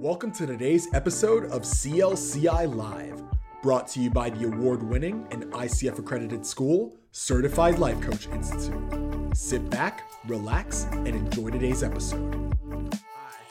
[0.00, 3.20] Welcome to today's episode of CLCI Live,
[3.64, 9.36] brought to you by the award winning and ICF accredited school, Certified Life Coach Institute.
[9.36, 12.54] Sit back, relax, and enjoy today's episode.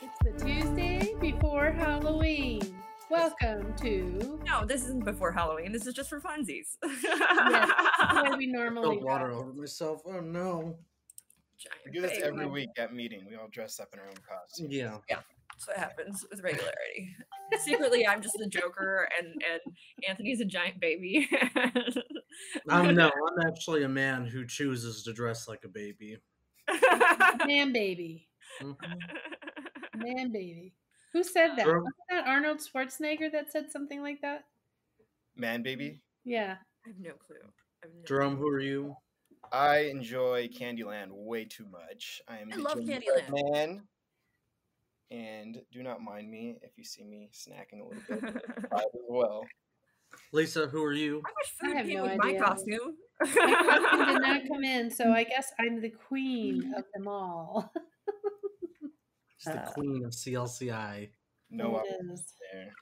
[0.02, 2.61] It's the Tuesday before Halloween.
[3.09, 5.73] Welcome to No, this isn't before Halloween.
[5.73, 6.77] This is just for funsies.
[7.04, 7.70] yes,
[8.14, 10.02] the way we normally spilled water over myself.
[10.05, 10.77] Oh no.
[11.59, 13.25] Giant We do this every week at meeting.
[13.29, 14.73] We all dress up in our own costumes.
[14.73, 15.00] Yeah.
[15.57, 17.16] That's what happens with regularity.
[17.64, 19.75] Secretly, I'm just the Joker, and and
[20.07, 21.28] Anthony's a giant baby.
[22.70, 26.18] I'm no, I'm actually a man who chooses to dress like a baby.
[27.48, 28.28] Man baby.
[28.62, 28.75] Mhm.
[29.96, 30.74] Man baby.
[31.14, 31.64] Who said that?
[31.64, 31.79] True.
[31.79, 34.44] Wasn't that Arnold Schwarzenegger that said something like that?
[35.36, 36.02] Man, baby.
[36.26, 36.58] Yeah.
[36.86, 37.38] I have no clue.
[37.81, 38.95] Have no Jerome, who are you?
[39.52, 42.22] I enjoy Candyland way too much.
[42.28, 43.52] I am I love Candyland.
[43.52, 43.81] man.
[45.09, 48.41] And do not mind me if you see me snacking a little bit
[48.73, 49.45] as well.
[50.33, 51.22] Lisa, who are you?
[51.25, 52.95] How much I food have came no with my costume?
[53.22, 57.72] My costume did not come in, so I guess I'm the queen of them all.
[59.38, 61.09] She's the Uh, queen of CLCI.
[61.52, 62.33] No It options is.
[62.52, 62.73] there.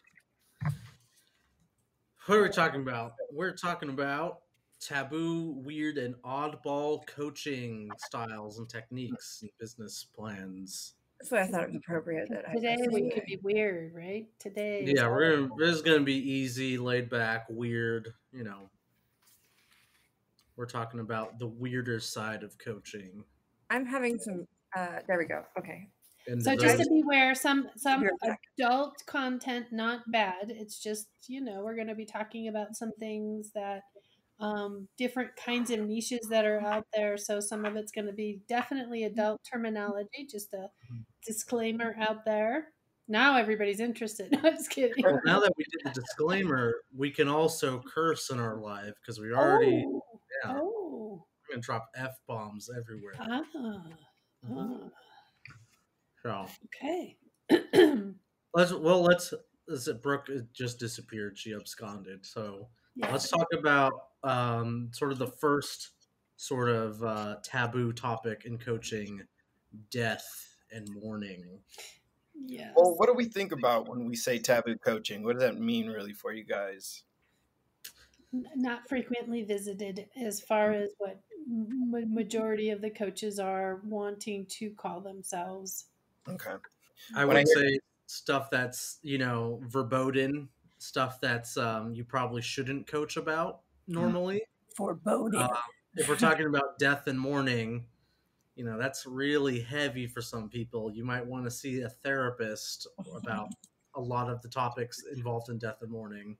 [2.26, 3.14] What are we talking about?
[3.32, 4.40] We're talking about
[4.80, 10.96] taboo, weird, and oddball coaching styles and techniques and business plans.
[11.26, 13.94] That's why I thought it was appropriate that I Today I we could be weird,
[13.96, 14.28] right?
[14.40, 14.84] Today.
[14.86, 18.70] Yeah, we're gonna this is gonna be easy, laid back, weird, you know.
[20.56, 23.24] We're talking about the weirder side of coaching.
[23.70, 24.48] I'm having some.
[24.76, 25.44] Uh, there we go.
[25.58, 25.88] Okay.
[26.28, 28.42] And So those- just to beware, some some Be right back.
[28.60, 30.50] adult content not bad.
[30.50, 33.82] It's just you know we're going to be talking about some things that
[34.40, 37.18] um, different kinds of niches that are out there.
[37.18, 40.28] So some of it's going to be definitely adult terminology.
[40.30, 40.68] Just a
[41.26, 42.74] disclaimer out there.
[43.08, 44.32] Now everybody's interested.
[44.32, 45.04] No, I'm just kidding.
[45.04, 49.20] Well, now that we did the disclaimer, we can also curse in our live because
[49.20, 50.02] we already Oh,
[50.44, 53.14] yeah, oh, we're gonna drop f bombs everywhere.
[53.20, 53.42] ah,
[54.44, 54.92] Mhm.
[54.92, 54.92] ah,
[56.24, 57.18] So okay.
[58.54, 59.34] let's well let's.
[59.68, 61.38] Is it Brooke just disappeared?
[61.38, 62.26] She absconded.
[62.26, 63.12] So Yeah.
[63.12, 63.94] let's talk about
[64.24, 65.92] um, sort of the first
[66.38, 69.22] sort of uh, taboo topic in coaching:
[69.90, 71.60] death and mourning.
[72.34, 72.72] Yeah.
[72.76, 75.24] Well, what do we think about when we say taboo coaching?
[75.24, 77.04] What does that mean really for you guys?
[78.56, 85.00] Not frequently visited as far as what majority of the coaches are wanting to call
[85.00, 85.86] themselves.
[86.28, 86.56] Okay.
[87.16, 90.50] I When I would hear- say stuff that's you know verboten,
[90.80, 94.42] stuff that's um, you probably shouldn't coach about normally.
[94.76, 95.40] Foreboding.
[95.40, 95.48] Uh,
[95.96, 97.86] if we're talking about death and mourning,
[98.56, 100.92] you know that's really heavy for some people.
[100.92, 103.50] You might want to see a therapist about
[103.96, 106.38] a lot of the topics involved in death and mourning.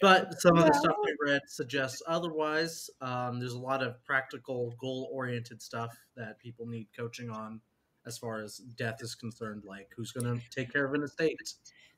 [0.00, 2.90] But some of the stuff we read suggests otherwise.
[3.00, 7.62] Um, there's a lot of practical, goal-oriented stuff that people need coaching on,
[8.04, 9.64] as far as death is concerned.
[9.66, 11.38] Like who's going to take care of an estate?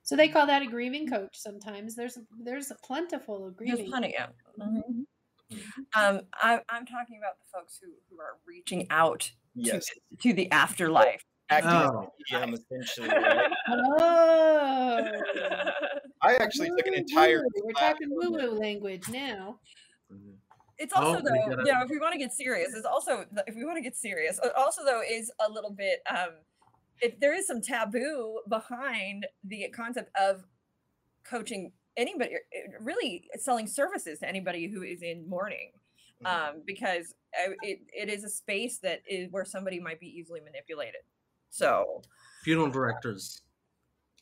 [0.04, 1.36] So they call that a grieving coach.
[1.36, 3.90] Sometimes there's there's a plentiful of There's grieving.
[3.90, 4.28] plenty, yeah.
[4.60, 5.04] Mhm.
[5.96, 9.86] Um, I, I'm talking about the folks who, who are reaching out Yes.
[10.20, 11.24] to the afterlife.
[11.50, 12.12] Acting as Oh.
[12.32, 13.08] a medium, essentially.
[13.08, 13.50] right?
[13.68, 15.10] Oh,
[16.22, 17.42] I actually took an entire.
[17.64, 19.60] We're talking woo woo language now.
[20.78, 22.86] It's Oh, also we though, gotta- you know, if we want to get serious, it's
[22.86, 26.30] also if we want to get serious, it also though is a little bit um
[27.00, 30.44] if there is some taboo behind the concept of
[31.24, 35.72] coaching anybody eh, really selling services to anybody who is in mourning
[36.22, 36.26] Mhm.
[36.26, 40.40] um because uh, it, it is a space that is where somebody might be easily
[40.40, 41.02] manipulated
[41.50, 42.02] so
[42.44, 43.42] Funeral directors.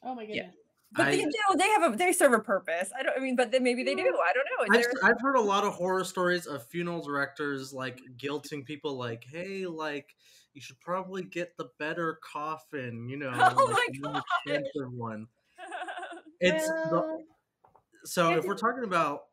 [0.03, 0.55] Oh my goodness.
[0.93, 3.35] but they I- do they have a they serve a purpose i don't i mean
[3.37, 5.73] but then maybe they do i don't know I've, There- I've heard a lot of
[5.75, 10.15] horror stories of funeral directors like guilting people, like, "Hey, like,
[10.55, 15.27] you should probably get the better coffin," you know, Oh like, my the more one.
[16.41, 17.23] It's the, Well,
[18.07, 19.25] so if we're talking about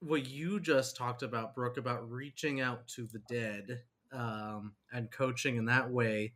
[0.00, 3.82] what you just talked about, Brooke, about reaching out to the dead
[4.12, 6.32] um, and coaching in that way,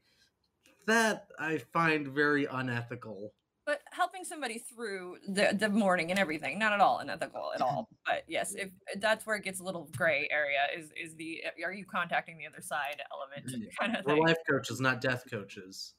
[0.87, 3.32] that I find very unethical.
[3.66, 7.88] but helping somebody through the the mourning and everything not at all unethical at all
[8.06, 8.70] but yes if
[9.00, 12.46] that's where it gets a little gray area is is the are you contacting the
[12.46, 13.70] other side element Yeah.
[13.81, 15.94] kind of We're thing life coaches, not death coaches.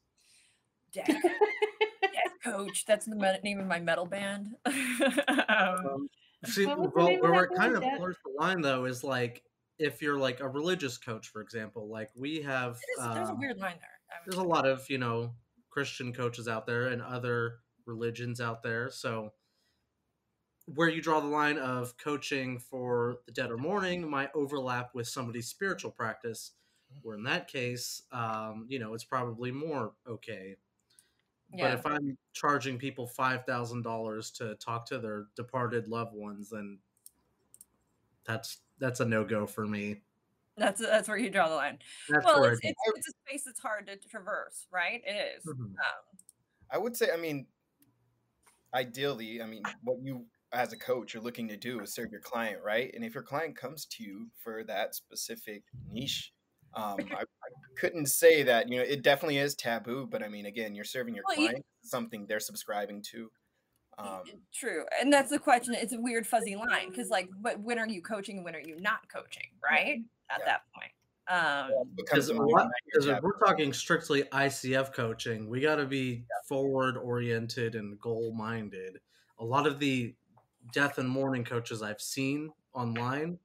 [0.91, 1.21] Death, death
[2.43, 6.09] coach that's the me- name of my metal band um, Um,
[6.45, 9.43] see, What well, where that it kind of Death- blurs the line, though, is like
[9.79, 12.79] if you're like a religious coach, for example, like we have.
[12.97, 15.33] there's, there's a um, weird line there I would there's a lot of you know
[15.69, 18.89] Christian coaches out there and other religions out there.
[18.89, 19.33] So
[20.65, 25.07] where you draw the line of coaching for the dead or mourning might overlap with
[25.07, 26.51] somebody's spiritual practice,
[27.03, 30.55] where in that case, um, you know, it's probably more okay.
[31.51, 36.49] But if I'm charging people five thousand dollars to talk to their departed loved ones,
[36.49, 36.79] then
[38.25, 40.01] that's that's a no go for me.
[40.57, 41.79] That's that's where you draw the line.
[42.09, 45.01] That's well, it's, it's, it's a space that's hard to traverse, right?
[45.05, 45.45] It is.
[45.45, 45.65] Mhm.
[45.65, 46.17] Um,
[46.69, 47.47] I would say, I mean,
[48.73, 52.21] ideally, I mean, what you as a coach are looking to do is serve your
[52.21, 52.91] client, right?
[52.93, 56.33] And if your client comes to you for that specific niche,
[56.73, 60.45] um, I, I couldn't say that, you know, it definitely is taboo, but I mean,
[60.45, 63.31] again, you're serving your Well, you- client something they're subscribing to.
[63.99, 64.21] Um,
[64.53, 65.73] True, and that's the question.
[65.73, 68.61] It's a weird fuzzy line because, like, but when are you coaching and when are
[68.61, 69.47] you not coaching?
[69.63, 70.45] Right at Yeah.
[70.45, 70.91] that point.
[71.29, 72.69] Um, Because to mind when I
[73.01, 78.33] hear if we're talking strictly ICF coaching, we got to be forward oriented and goal
[78.33, 78.99] minded.
[79.39, 80.13] A lot of the
[80.73, 83.39] death and mourning coaches I've seen online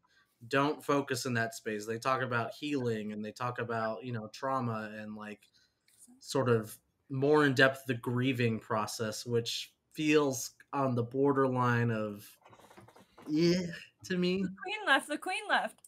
[0.48, 1.86] don't focus in that space.
[1.86, 5.40] They talk about healing and they talk about, you know, trauma and like
[6.20, 6.76] sort of
[7.10, 12.26] more in depth the grieving process, which feels on the borderline of
[13.28, 13.66] yeah
[14.04, 14.42] to me.
[14.42, 15.08] the queen left.
[15.08, 15.80] The queen left.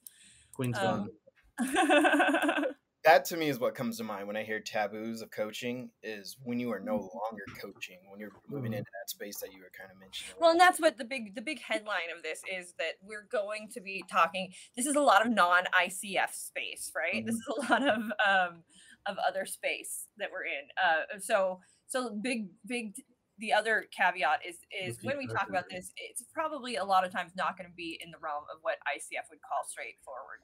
[0.54, 1.10] Queen's Um,
[1.58, 2.64] gone.
[3.04, 6.36] that to me is what comes to mind when I hear taboos of coaching is
[6.42, 7.18] when you are no Mm-hmm.
[7.18, 8.78] longer coaching, when you're moving Mhm.
[8.78, 10.34] into that space that you were kind of mentioning.
[10.40, 13.68] Well, and that's what the big the big headline of this is that we're going
[13.72, 14.52] to be talking.
[14.76, 17.24] This is a lot of non ICF space, right?
[17.26, 18.64] This is a lot of um
[19.06, 20.68] of other space that we're in.
[20.82, 22.94] Uh, so so big big.
[23.38, 27.10] The other caveat is is when we talk about this, it's probably a lot of
[27.10, 30.38] times not going to be in the realm of what ICF would call straightforward,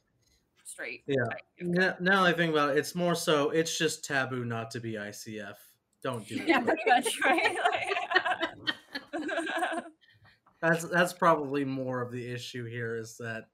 [0.70, 1.02] straight.
[1.06, 1.17] Yeah.
[1.61, 4.93] Now, now I think about it, it's more so it's just taboo not to be
[4.94, 5.55] ICF.
[6.02, 6.49] Don't do it.
[6.49, 7.56] Yeah, pretty much, right?
[7.72, 9.22] Like-
[10.62, 13.44] That's that's probably more of the issue here is that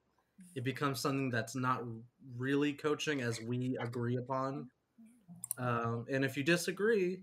[0.57, 1.83] it becomes something that's not
[2.37, 4.69] really coaching as we agree upon.
[5.57, 7.21] Um, and if you disagree,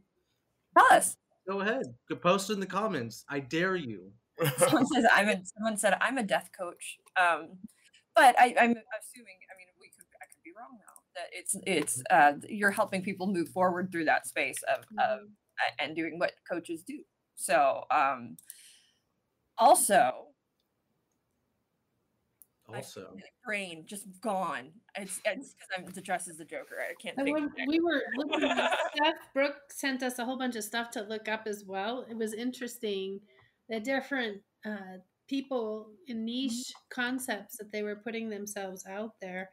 [0.78, 1.18] Tell us.
[1.46, 1.84] go ahead.
[2.08, 3.26] Go post in the comments.
[3.30, 4.10] I dare you.
[4.58, 6.98] Someone says I'm a someone said I'm a death coach.
[7.20, 7.50] Um,
[8.16, 9.38] but I, I'm assuming.
[9.52, 10.06] I mean, we could.
[10.22, 10.94] I could be wrong now.
[11.16, 15.20] That it's it's uh, you're helping people move forward through that space of of
[15.80, 17.00] and doing what coaches do.
[17.36, 18.38] So um,
[19.58, 20.28] also
[22.74, 23.16] Also,
[23.46, 24.72] brain just gone.
[24.96, 26.78] It's it's because I'm the dress is the Joker.
[26.82, 27.38] I can't And think.
[27.38, 31.02] when we were looking at stuff, Brooke sent us a whole bunch of stuff to
[31.04, 32.06] look up as well.
[32.10, 33.20] It was interesting
[33.70, 34.98] the different uh,
[35.28, 39.50] people in niche concepts that they were putting themselves out there,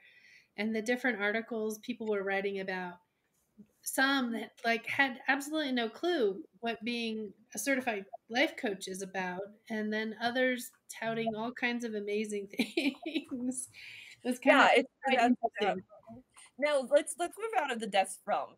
[0.56, 2.94] and the different articles people were writing about.
[3.82, 9.40] Some that like had absolutely no clue what being a certified life coach is about,
[9.70, 10.70] and then others
[11.00, 13.68] touting all kinds of amazing things.
[14.22, 15.84] It was kind yeah, of it's quite that's- interesting.
[16.58, 18.50] Now let's let's move out of the death realm.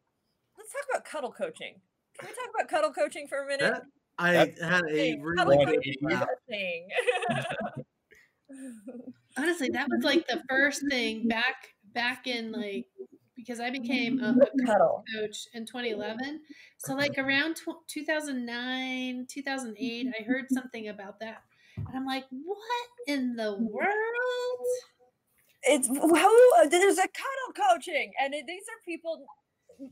[0.59, 1.75] Let's talk about cuddle coaching.
[2.19, 3.61] Can we talk about cuddle coaching for a minute?
[3.75, 3.83] that
[4.19, 6.89] I That's- had a really cuddle What coaching a- is a thing.
[9.39, 12.87] honestly that was like the first thing back back in like
[13.37, 15.05] because i became a, a cuddle.
[15.15, 16.41] coach in 2011
[16.79, 21.43] so like around tw 2009 2008 i heard something about that
[21.77, 24.67] and i'm like what in the world
[25.63, 29.27] It's who there's a cuddle coaching, and it, these are people.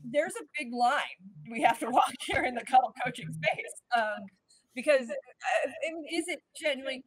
[0.03, 1.19] There's a big line
[1.51, 3.75] we have to walk here in the cuddle coaching space.
[3.95, 4.25] Um,
[4.75, 5.69] because uh,
[6.11, 7.03] is it genuinely?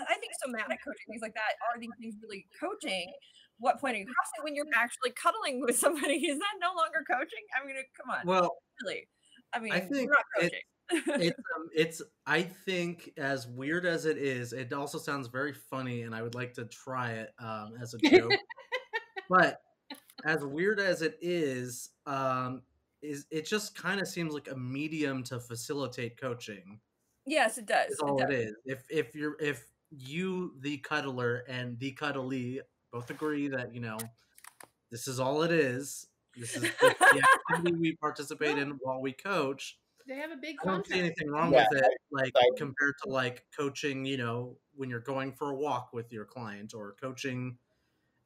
[0.00, 3.06] I think somatic coaching, things like that, are these things really coaching?
[3.58, 6.14] What point are you crossing when you're actually cuddling with somebody?
[6.26, 7.44] Is that no longer coaching?
[7.60, 8.56] I mean, come on, well.
[8.84, 9.08] really.
[9.52, 10.52] I mean, think we're not it-
[10.90, 11.22] coaching.
[11.22, 16.02] it's um, it's I think as weird as it is, it also sounds very funny,
[16.02, 18.32] and I would like to try it um, as a joke.
[19.30, 19.60] but
[20.26, 22.62] as weird as it is, um,
[23.00, 26.80] is it just kind of seems like a medium to facilitate coaching.
[27.26, 27.92] yes, it does.
[27.92, 28.44] Is all it it does.
[28.46, 28.54] is.
[28.66, 32.60] If if you're if you the cuddler and the cuddly
[32.94, 33.98] both agree that you know
[34.90, 36.06] this is all it is.
[36.36, 36.68] This is the
[37.00, 39.78] the activity we participate in while we coach.
[40.06, 42.94] they have a big I don't see anything wrong Yeah, with it, like I- compared
[43.04, 46.94] to like coaching, you know, when you're going for a walk with your client or
[47.00, 47.58] coaching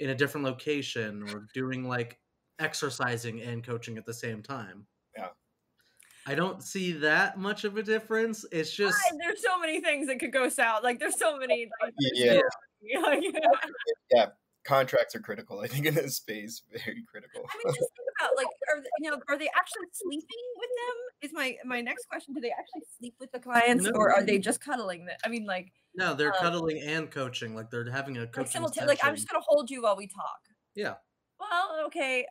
[0.01, 2.19] in a different location or doing like
[2.59, 4.87] exercising and coaching at the same time.
[5.17, 5.29] Yeah.
[6.27, 8.45] I don't see that much of a difference.
[8.53, 10.83] It's just God, there's so many things that could go south.
[10.85, 11.69] Like there's so many.
[11.83, 12.33] Like, there's Yeah.
[12.33, 12.43] so
[12.83, 13.55] many, like, you know,
[14.13, 14.27] yeah,
[14.69, 15.61] contracts are critical.
[15.61, 17.43] I think in this space, very critical.
[17.49, 20.71] I mean, just think about like, are, th- you know, are they actually sleeping with
[20.81, 20.97] them?
[21.23, 22.35] Is my my next question.
[22.35, 23.91] Do they actually sleep with the clients, No.
[23.95, 25.17] or are they just cuddling them?
[25.25, 27.55] I mean, like, No, they're Um, cuddling and coaching.
[27.55, 28.89] Like they're having a like, coaching simulta- session.
[28.89, 30.41] like I'm just gonna hold you while we talk.
[30.75, 30.95] Yeah.
[31.41, 32.27] Well, okay,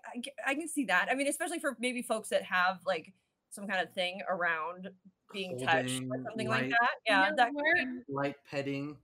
[0.46, 1.08] I can see that.
[1.12, 3.14] I mean, especially for maybe folks that have like
[3.50, 4.90] some kind of thing around
[5.34, 6.90] being touched or Holding, something like that.
[7.06, 8.98] Yeah, that could where- be- light petting.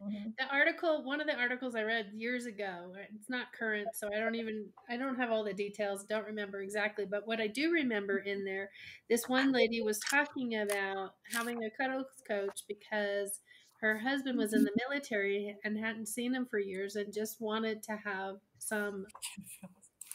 [0.00, 0.36] Mhm.
[0.38, 4.18] the article one of the articles i read years ago it's not current so i
[4.20, 7.72] don't even i don't have all the details don't remember exactly but what i do
[7.72, 8.70] remember in there
[9.08, 13.40] this one lady was talking about having a cuddles coach because
[13.80, 17.82] her husband was in the military and hadn't seen him for years and just wanted
[17.82, 19.04] to have some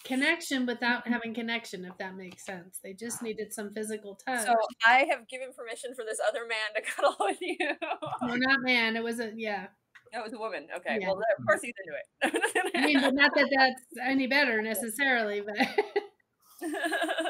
[0.04, 4.54] connection without having connection if that makes sense they just needed some physical touch So
[4.86, 7.58] I have given permission for this other man to cuddle with you.
[8.22, 9.68] no not man it was a yeah
[10.12, 10.68] that was a woman.
[10.78, 11.08] Okay, Yeah.
[11.08, 11.98] well, of course he's into
[12.36, 12.72] it.
[12.76, 15.56] i mean but not that that's any better necessarily but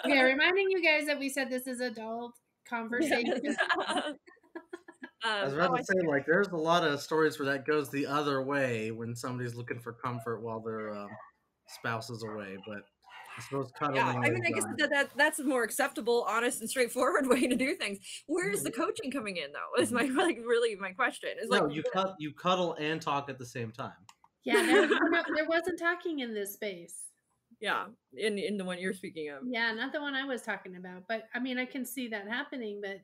[0.06, 2.34] Okay, reminding you guys that we said this is adult
[2.70, 3.42] conversation.
[5.26, 7.66] I was Um, about oh, to say, like, there's a lot of stories where that
[7.66, 11.08] goes the other way when somebody's looking for comfort while their um,
[11.68, 12.58] spouse is away.
[12.68, 12.84] But
[13.38, 13.98] I suppose cuddling.
[13.98, 17.48] yeah, I mean, I guess that, that that's a more acceptable, honest, and straightforward way
[17.48, 18.00] to do things.
[18.28, 18.82] Where's the mm-hmm.
[18.82, 19.82] coaching coming in, though?
[19.82, 20.16] Is mm-hmm.
[20.16, 21.30] my like really my question?
[21.42, 23.92] Is no, like you cut, you cuddle and talk at the same time.
[24.46, 27.06] Yeah, there, no, there wasn't talking in this space.
[27.60, 29.44] yeah, in in the one you're speaking of.
[29.46, 31.04] Yeah, not the one I was talking about.
[31.08, 33.00] But I mean, I can see that happening, but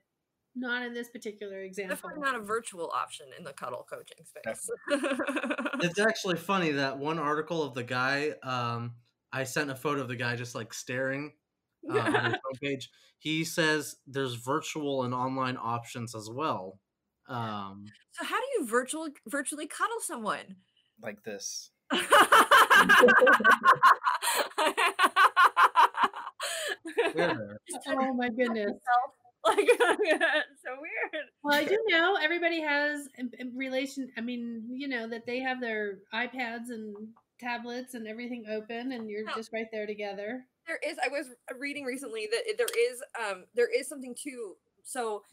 [0.55, 1.95] not in this particular example.
[1.95, 4.69] Definitely not a virtual option in the cuddle coaching space.
[5.81, 8.33] It's actually funny that one article of the guy.
[8.43, 8.95] Um,
[9.31, 11.31] I sent a photo of the guy just like staring
[11.89, 12.83] uh, on his homepage.
[13.19, 16.81] He says there's virtual and online options as well.
[17.29, 20.57] Um, so how do you virtual virtually cuddle someone?
[21.01, 21.71] like this.
[21.91, 21.99] oh
[28.15, 28.73] my goodness.
[29.55, 29.67] Like
[30.63, 31.25] so weird.
[31.43, 33.07] Well, I do know everybody has
[33.55, 34.09] relation.
[34.17, 36.95] I mean, you know that they have their iPads and
[37.39, 39.35] tablets and everything open, and you're Yeah.
[39.35, 40.45] just right there together.
[40.67, 40.97] There is.
[41.03, 41.27] I was
[41.57, 44.55] reading recently that there is um there is something too.
[44.83, 45.23] So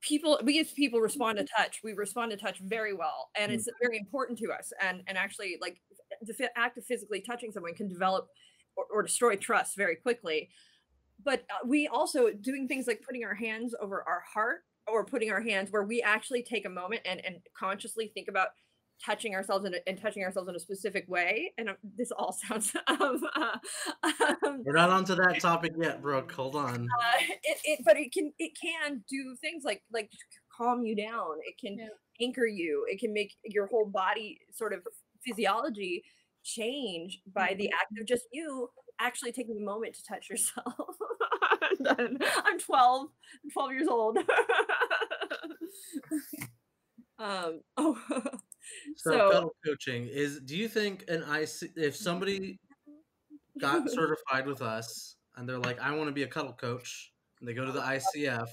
[0.00, 3.66] people we as people respond to touch we respond to touch very well and it's
[3.80, 5.80] very important to us and and actually like
[6.20, 8.28] the act of physically touching someone can develop
[8.76, 10.50] or, or destroy trust very quickly
[11.22, 15.30] but uh, we also doing things like putting our hands over our heart or putting
[15.30, 18.48] our hands where we actually take a moment and and consciously think about
[19.04, 22.32] touching ourselves in a, and touching ourselves in a specific way and um, this all
[22.48, 23.56] sounds um, uh,
[24.46, 26.30] um, We're not onto that topic yet, Brooke.
[26.32, 26.86] Hold on.
[27.02, 30.10] uh, it, it but it can it can do things like like
[30.56, 31.88] calm you down it can Yeah.
[32.24, 34.80] anchor you it can make your whole body sort of
[35.26, 36.04] physiology
[36.44, 38.68] change by the act of just you
[39.00, 40.74] actually taking a moment to touch yourself
[41.62, 42.18] I'm done.
[42.44, 43.08] i'm 12
[43.44, 44.18] i'm 12 years old
[47.18, 47.98] um oh
[48.96, 50.40] So, So- cuddle coaching is.
[50.40, 52.58] Do you think an IC if somebody
[53.60, 57.48] got certified with us and they're like, I want to be a cuddle coach, and
[57.48, 58.48] they go to the ICF,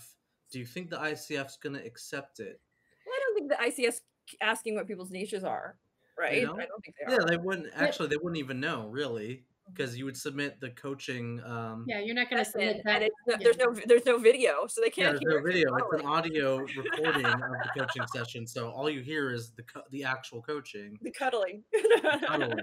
[0.52, 2.60] do you think the ICF's gonna accept it?
[3.08, 4.02] i don't think the ics
[4.42, 5.78] asking what people's niches are
[6.20, 6.60] right don't?
[6.60, 8.10] i don't think they Yeah, they wouldn't actually.
[8.10, 11.42] They wouldn't even know really because you would submit the coaching.
[11.46, 12.96] Um, Yeah, you're not going to lesson, submit that.
[12.96, 13.38] and it's, no- yeah.
[13.44, 15.70] there's no there's no video, so they can't Yeah, there's no hear if video.
[15.78, 19.64] you're It's an audio recording of the coaching session, so all you hear is the
[19.92, 20.98] the actual coaching.
[21.02, 21.64] the cuddling.
[22.28, 22.60] Cuddling.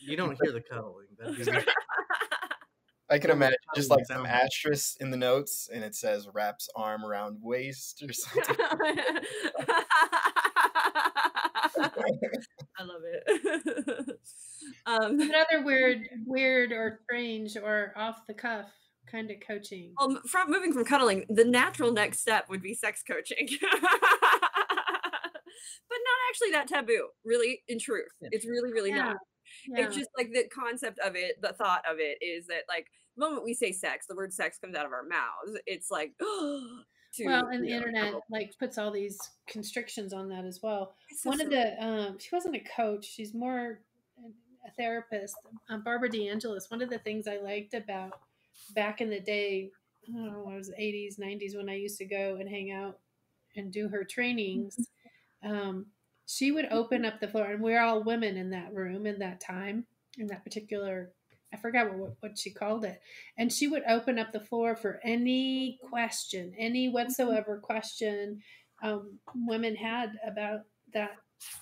[0.00, 1.06] You don't hear the cuddling.
[1.18, 1.70] That'd be
[3.10, 7.04] I can imagine just like some asterisk in the notes, and it says wraps arm
[7.04, 8.56] around waist or something.
[12.76, 14.18] I love it.
[14.86, 18.66] um, Another weird, weird or strange or off the cuff
[19.10, 19.92] kind of coaching.
[19.98, 23.48] well, from moving from cuddling, the natural next step would be sex coaching.
[23.60, 23.70] but
[26.00, 28.08] not actually that taboo, really, in truth.
[28.20, 29.16] It's really, really Yeah, not.
[29.68, 29.86] Yeah.
[29.86, 33.24] It's just like the concept of it, the thought of it is that like the
[33.24, 35.58] moment we say sex, the word sex comes out of our mouths.
[35.66, 36.12] It's like
[37.16, 40.94] to, well, and the know, internet like puts all these constrictions on that as well.
[41.24, 43.80] One of the um, she wasn't a coach; she's more
[44.66, 45.36] a therapist.
[45.68, 46.70] Um, Barbara DeAngelis.
[46.70, 48.20] One of the things I liked about
[48.74, 49.70] back in the day,
[50.08, 52.98] I don't know, it was eighties, nineties, when I used to go and hang out
[53.56, 54.88] and do her trainings.
[55.42, 55.86] Um,
[56.26, 59.40] she would open up the floor, and we're all women in that room in that
[59.40, 59.84] time,
[60.18, 61.12] in that particular.
[61.54, 63.00] I forgot what, what she called it.
[63.38, 68.42] And she would open up the floor for any question, any whatsoever question
[68.82, 71.12] um, women had about that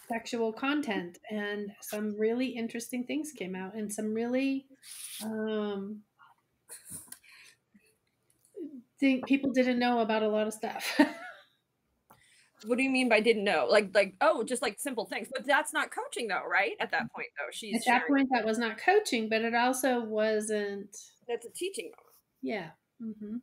[0.09, 1.19] sexual content.
[1.31, 4.67] And some really interesting things came out, and some really
[5.23, 6.01] um,
[8.99, 10.99] think people didn't know about a lot of stuff.
[12.67, 13.67] What do you mean by didn't know?
[13.69, 15.29] Like like oh, just like simple things.
[15.33, 16.73] But that's not coaching though, right?
[16.81, 19.55] At that point though, she's At that sharing- point, that was not coaching, but it
[19.55, 20.97] also wasn't.
[21.29, 21.97] that's a teaching moment.
[22.43, 22.71] Yeah.
[23.01, 23.37] hmm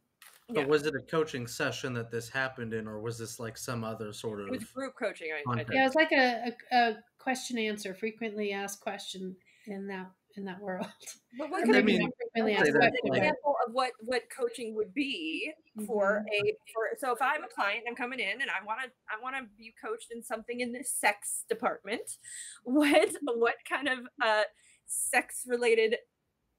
[0.48, 0.66] But Yeah.
[0.66, 4.12] was it a coaching session that this happened in, or was this like some other
[4.14, 4.74] sort It was of?
[4.74, 5.30] group coaching.
[5.34, 5.68] I, I Content.
[5.68, 5.78] think.
[5.78, 9.36] Yeah, it's like a, a, a question answer, frequently asked question
[9.68, 10.86] in that in that world.
[11.38, 11.98] But what could I it maybe be?
[12.00, 14.24] mean, not frequently I'd say asked that's an question, like- but- example of what what
[14.36, 15.54] coaching would be
[15.86, 16.34] for Mhm.
[16.34, 19.22] a for so if I'm a client, I'm coming in and I want to I
[19.22, 22.18] want to be coached in something in the sex department.
[22.64, 24.44] What what kind of uh
[24.88, 25.98] sex related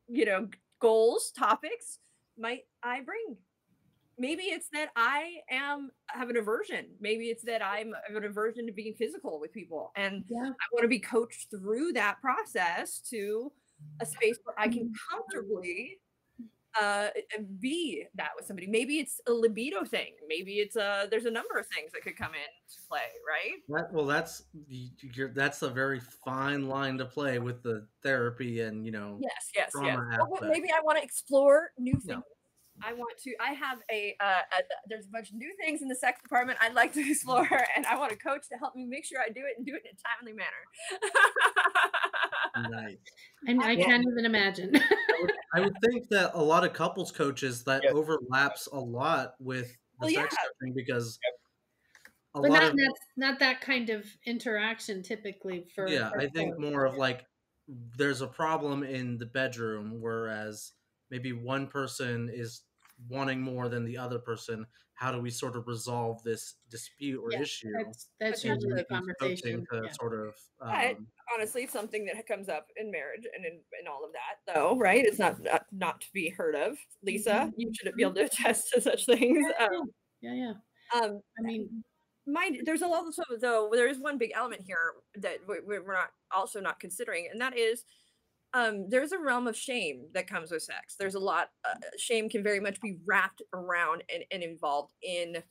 [0.09, 0.49] you know
[0.81, 1.99] goals topics
[2.39, 3.37] might I bring?
[4.21, 6.87] Maybe it's that I am have an aversion.
[7.01, 10.51] Maybe it's that I'm have an aversion to being physical with people, and Yeah.
[10.51, 13.51] I want to be coached through that process to
[14.01, 15.99] a space where I can comfortably
[16.81, 17.09] uh
[17.59, 21.59] be that with somebody maybe it's a libido thing maybe it's a there's a number
[21.59, 25.99] of things that could come into play right That, well, that's you're, that's a very
[25.99, 29.19] fine line to play with the therapy and you know.
[29.21, 29.99] yes yes yes
[30.29, 32.21] Well, maybe i want to explore new things Yeah.
[32.85, 35.89] I want to i have a, uh, a there's a bunch of new things in
[35.89, 38.85] the sex department i'd like to explore and i want a coach to help me
[38.85, 40.65] make sure i do it and do it in a timely manner
[42.71, 42.97] Nice.
[43.47, 44.77] And I Well- can't even imagine.
[45.55, 47.93] I would think that a lot of couples coaches that Yes.
[47.95, 49.69] overlaps a lot with
[50.01, 50.49] the Well, sex yeah.
[50.61, 51.19] coaching because
[52.35, 55.89] a but lot not of that, not that kind of interaction typically for.
[55.89, 56.61] yeah, for I think coach.
[56.61, 57.25] more of like
[57.97, 60.73] there's a problem in the bedroom, whereas
[61.11, 62.63] maybe one person is
[63.09, 64.67] wanting more than the other person.
[64.95, 67.73] How do we sort of resolve this dispute or Yeah, issue?
[67.73, 69.67] That's that's But usually the use coaching conversation.
[69.73, 69.93] to yeah.
[69.93, 70.97] sort of Right.
[70.97, 74.77] um, honestly something that comes up in marriage and in, in all of that though
[74.77, 77.53] right it's not not, not to be heard of lisa Mhm.
[77.57, 80.55] you shouldn't be able to attest to such things um, Yeah, yeah.
[81.01, 81.83] um I mean,
[82.27, 85.61] my there's a lot of stuff, though there is one big element here that we-
[85.61, 87.85] we- we're not also not considering and that is
[88.55, 90.97] um there's a realm of shame that comes with sex.
[90.99, 95.43] There's a lot uh, shame can very much be wrapped around and, and involved in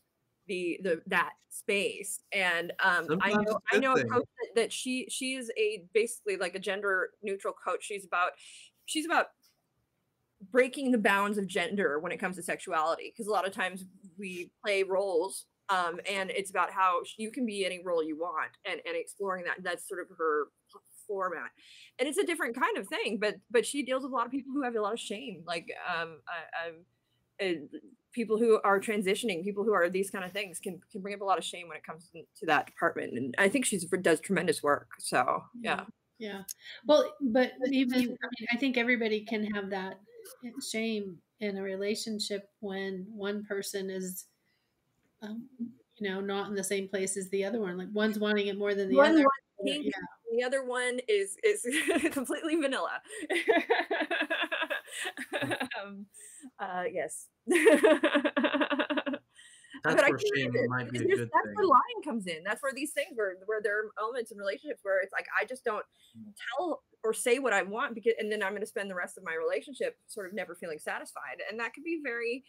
[0.48, 2.20] the the that space.
[2.32, 6.38] And um i know i know a coach that, that she she is a basically
[6.38, 7.84] like a gender neutral coach.
[7.84, 8.32] She's about
[8.86, 9.28] she's about
[10.52, 13.86] breaking the bounds of gender when it comes to sexuality because a lot of times
[14.18, 18.52] we play roles um, and it's about how you can be any role you want
[18.66, 20.48] and, and exploring that that's sort of her
[21.10, 21.52] format
[21.98, 24.32] and it's a different kind of thing but but she deals with a lot of
[24.32, 26.76] people who have a lot of shame like um I, I'm
[27.42, 27.78] uh,
[28.14, 31.22] people who are transitioning people who are these kind of things can can bring up
[31.22, 33.86] a lot of shame when it comes to to that department and i think she's
[33.86, 35.84] does tremendous work so yeah
[36.20, 36.42] yeah.
[36.86, 40.00] Well, but even I mean, I think everybody can have that
[40.70, 44.26] shame in a relationship when one person is,
[45.24, 45.48] um,
[45.98, 47.78] you know, not in the same place as the other one.
[47.78, 49.24] Like one's wanting it more than the One other.
[49.24, 49.94] wants Yeah, pink,
[50.32, 51.66] the other one is is
[52.12, 53.02] completely vanilla
[55.84, 56.06] um,
[56.60, 59.22] uh, yes that's
[59.96, 61.54] But I where shame might be a good that's thing.
[61.56, 62.44] where lying comes in.
[62.44, 65.46] That's where these things where where there are moments in relationships where it's like I
[65.46, 65.86] just don't
[66.18, 66.34] Mm.
[66.58, 69.18] tell or say what I want because and then I'm going to spend the rest
[69.18, 72.44] of my relationship sort of never feeling satisfied, and that could be very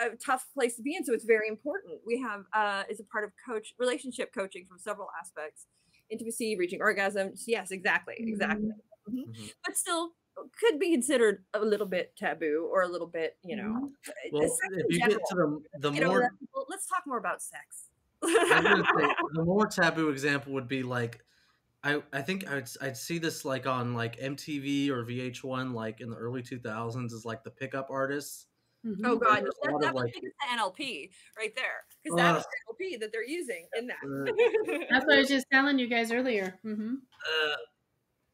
[0.00, 1.04] a tough place to be in.
[1.04, 2.00] So it's very important.
[2.06, 5.66] We have uh, is a part of coach relationship coaching from several aspects:
[6.10, 7.44] intimacy, reaching orgasms.
[7.46, 8.70] Yes, exactly, exactly.
[9.08, 9.26] Mhm.
[9.26, 9.50] Mhm.
[9.64, 10.12] But still
[10.58, 13.90] could be considered a little bit taboo or a little bit, you know.
[14.08, 15.20] uh, Well, if you general.
[15.20, 16.66] get to the the Get over more that, people.
[16.68, 17.88] Let's talk more about sex.
[18.48, 21.24] I was gonna say, the more taboo example would be like
[21.84, 26.10] I, I think I'd, I'd see this like on like MTV or VH1 like in
[26.10, 28.48] the early 2000s is like the pickup artists.
[29.04, 32.36] Oh God, There's a that, that of, was like- the NLP right there, because that
[32.38, 34.86] is the NLP that they're using in that.
[34.90, 36.58] That's what I was just telling you guys earlier.
[36.62, 37.56] hmm Uh,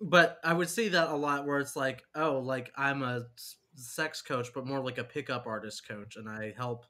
[0.00, 3.24] but I would see that a lot where it's like, oh, like I'm a
[3.74, 6.84] sex coach, but more like a pickup artist coach, and I help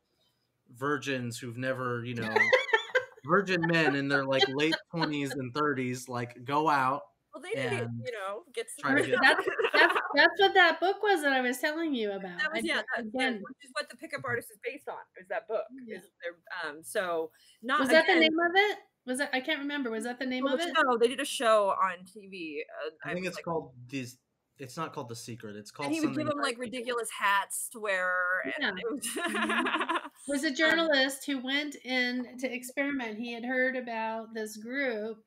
[0.77, 2.29] virgins who've never, you know,
[3.25, 7.03] virgin men in their like late 20s and 30s, like go out.
[7.37, 9.11] Well, they didn't, you know, get try to some.
[9.11, 12.39] get- That's, that's that's what that book was that I was telling you about.
[12.39, 14.89] that was I- yeah, that, that, again, which is what the pickup artist is based
[14.89, 14.97] on.
[15.21, 15.65] Is that book?
[15.87, 15.99] Yeah.
[15.99, 17.31] Is their, um, so
[17.63, 18.79] not was that the name of it?
[19.07, 19.91] Was that I can't remember.
[19.91, 20.73] Was that the name well, of it?
[20.83, 22.61] No, they did a show on TV.
[22.87, 24.19] Uh, I think was it's like- called these.
[24.59, 25.55] It's not called the secret.
[25.55, 28.11] It's called And he would give them like ridiculous hats to wear.
[28.47, 28.71] And Yeah.
[28.71, 30.01] it was Mhm.
[30.29, 33.19] was a journalist who went in to experiment.
[33.19, 35.19] He had heard about this group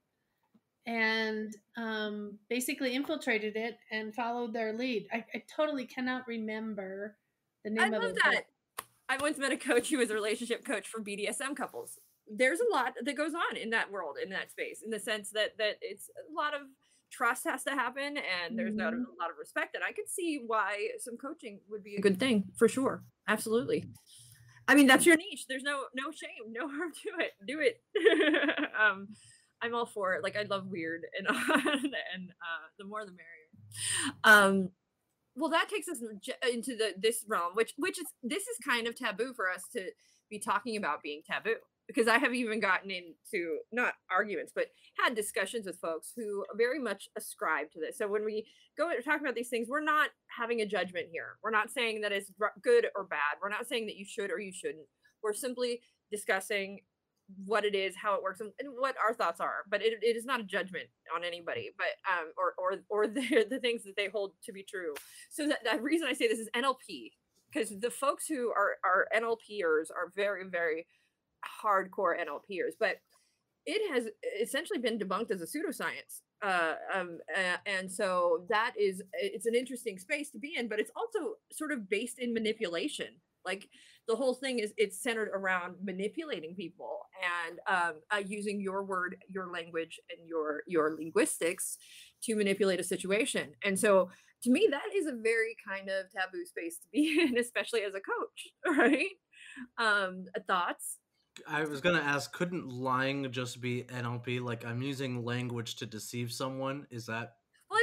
[0.85, 5.07] and um, basically infiltrated it and followed their lead.
[5.11, 7.17] I, I totally cannot remember
[7.63, 8.17] the name I of love it.
[8.23, 8.41] that.
[9.09, 11.97] I once met a coach who was a relationship coach for BDSM couples.
[12.31, 15.31] There's a lot that goes on in that world, in that space, in the sense
[15.31, 16.61] that that it's a lot of
[17.11, 19.17] trust has to happen and there's not a Mhm.
[19.19, 19.73] lot of respect.
[19.73, 23.03] And I could see why some coaching would be a good thing for sure.
[23.27, 23.85] Absolutely.
[24.67, 25.47] I mean, that's your niche.
[25.47, 27.31] There's no no shame, no harm to it.
[27.47, 27.81] Do it.
[28.79, 29.07] um,
[29.61, 30.23] I'm all for it.
[30.23, 34.15] Like I love weird and and uh, the more the merrier.
[34.23, 34.69] Um,
[35.35, 35.99] well, that takes us
[36.51, 39.89] into the this realm, which which is this is kind of taboo for us to
[40.29, 41.55] be talking about being taboo
[41.89, 44.67] because I have even gotten into not arguments, but
[45.03, 47.97] had discussions with folks who very much ascribe to this.
[47.97, 48.45] So when we
[48.77, 51.37] go and talk about these things, we're not having a judgment here.
[51.43, 53.39] We're not saying that it's good or bad.
[53.41, 54.85] We're not saying that you should or you shouldn't.
[55.23, 56.81] We're simply discussing
[57.45, 59.63] what it is, how it works, and, and what our thoughts are.
[59.69, 63.45] But it, it is not a judgment on anybody, but um, or or or the,
[63.49, 64.93] the things that they hold to be true.
[65.29, 67.11] So that the reason I say this is NLP
[67.51, 70.87] because the folks who are are NLPers are very very
[71.63, 72.97] hardcore NLPers, but
[73.65, 74.05] it has
[74.41, 76.21] essentially been debunked as a pseudoscience.
[76.41, 80.79] Uh, um, uh, and so that is it's an interesting space to be in, but
[80.79, 83.07] it's also sort of based in manipulation.
[83.45, 83.69] Like
[84.07, 86.99] the whole thing is it's centered around manipulating people
[87.45, 91.77] and um, uh, using your word, your language, and your your linguistics
[92.23, 93.51] to manipulate a situation.
[93.63, 94.09] And so
[94.43, 97.93] to me, that is a very kind of taboo space to be in, especially as
[97.95, 99.07] a coach, right?
[99.77, 100.97] Um, thoughts?
[101.47, 104.41] I was gonna ask, couldn't lying just be NLP?
[104.41, 106.85] Like I'm using language to deceive someone.
[106.91, 107.35] Is that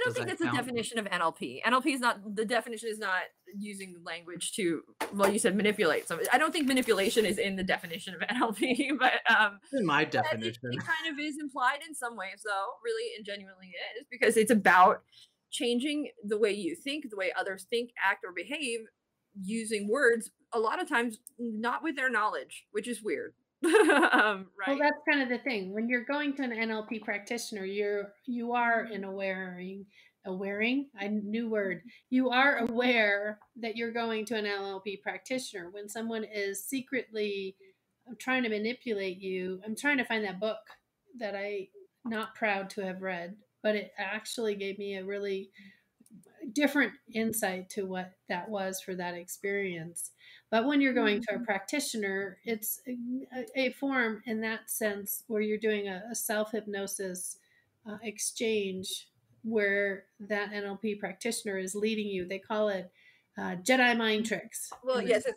[0.06, 0.54] don't think that that's count?
[0.54, 1.62] a definition of NLP.
[1.62, 3.22] NLP is not the definition is not
[3.54, 4.82] using language to
[5.14, 6.28] well, you said manipulate somebody.
[6.32, 10.14] I don't think manipulation is in the definition of NLP, but um, in my but
[10.14, 10.70] it, definition?
[10.72, 12.66] it kind of is implied in some ways, though.
[12.84, 15.02] Really and genuinely is because it's about
[15.50, 18.80] changing the way you think, the way others think, act, or behave
[19.42, 20.30] using words.
[20.52, 23.34] A lot of times, not with their knowledge, which is weird.
[23.64, 24.68] um, right?
[24.68, 25.72] Well, that's kind of the thing.
[25.72, 29.10] When you're going to an NLP practitioner, you're you are in mm-hmm.
[29.10, 29.84] awareing,
[30.26, 31.78] awareing, a new word.
[31.78, 31.88] Mm-hmm.
[32.10, 35.70] You are aware that you're going to an NLP practitioner.
[35.70, 37.56] When someone is secretly
[38.20, 40.58] trying to manipulate you, I'm trying to find that book
[41.18, 41.68] that I
[42.04, 45.50] not proud to have read, but it actually gave me a really
[46.12, 46.50] mm-hmm.
[46.52, 50.10] different insight to what that was for that experience.
[50.50, 52.96] But when you're going to a practitioner, it's a,
[53.56, 57.38] a form in that sense where you're doing a, a self hypnosis
[57.88, 59.08] uh, exchange
[59.42, 62.26] where that NLP practitioner is leading you.
[62.26, 62.90] They call it
[63.38, 64.70] uh, Jedi mind tricks.
[64.82, 65.24] Well, yes.
[65.26, 65.36] It's,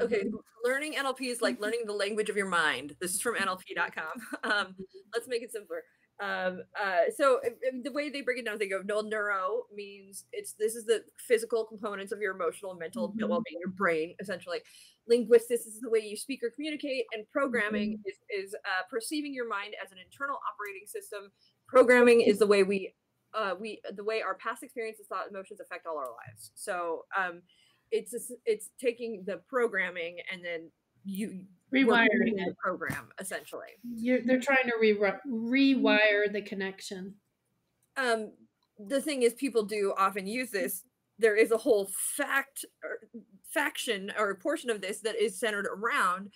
[0.00, 0.24] uh, okay.
[0.64, 2.96] Learning NLP is like learning the language of your mind.
[3.00, 4.04] This is from NLP.com.
[4.50, 4.76] Um,
[5.12, 5.82] let's make it simpler.
[6.20, 7.40] Um, uh, so
[7.84, 11.04] the way they break it down, they go, no, neuro means it's this is the
[11.16, 13.28] physical components of your emotional and mental Mhm.
[13.28, 14.60] well-being, your brain, essentially.
[15.06, 19.48] Linguistics is the way you speak or communicate, and programming is, is uh, perceiving your
[19.48, 21.30] mind as an internal operating system.
[21.66, 22.94] Programming is the way we
[23.34, 26.50] uh, we the way our past experiences, thought, emotions affect all our lives.
[26.54, 27.42] So um,
[27.90, 30.70] it's it's taking the programming and then
[31.04, 33.78] you rewiring the program essentially.
[33.96, 34.94] You're, they're trying to re-
[35.26, 37.14] rewire the connection.
[37.96, 38.32] Um,
[38.78, 40.84] the thing is, people do often use this.
[41.18, 42.98] There is a whole fact or
[43.52, 46.30] faction or portion of this that is centered around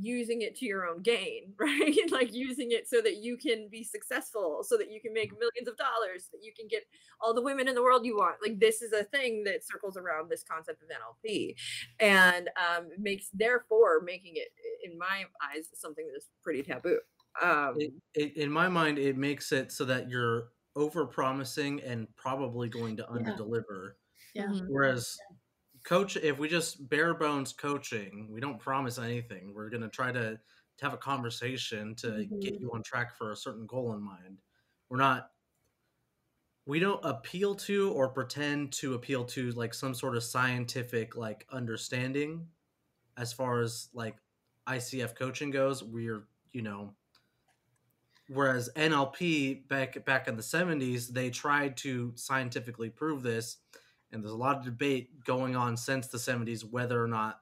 [0.00, 1.98] using it to your own gain, right?
[2.10, 5.68] like using it so that you can be successful, so that you can make millions
[5.68, 6.84] of dollars, that you can get
[7.20, 8.36] all the women in the world you want.
[8.42, 11.54] Like this is a thing that circles around this concept of NLP,
[12.00, 14.48] and um, makes therefore making it,
[14.82, 17.00] in my eyes, something that is pretty taboo.
[17.40, 22.06] Um, it, it, in my mind, it makes it so that you're over promising and
[22.16, 23.96] probably going to under deliver.
[24.34, 24.46] Yeah.
[24.46, 24.66] mhm.
[24.68, 25.16] Whereas
[25.84, 29.54] coach, if we just bare bones coaching, we don't promise anything.
[29.54, 30.36] We're going to try to,
[30.78, 32.60] to have a conversation to get Mhm.
[32.60, 34.42] you on track for a certain goal in mind.
[34.88, 35.32] We're not,
[36.66, 41.46] we don't appeal to or pretend to appeal to like some sort of scientific like
[41.50, 42.50] understanding
[43.16, 44.18] as far as like
[44.66, 45.84] ICF coaching goes.
[45.84, 46.96] We're, you know,
[48.28, 53.58] whereas NLP back back in the 70s, they tried to scientifically prove this
[54.12, 57.40] and there's a lot of debate going on since the 70s whether or not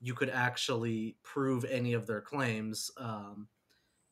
[0.00, 2.90] you could actually prove any of their claims.
[2.98, 3.48] Um,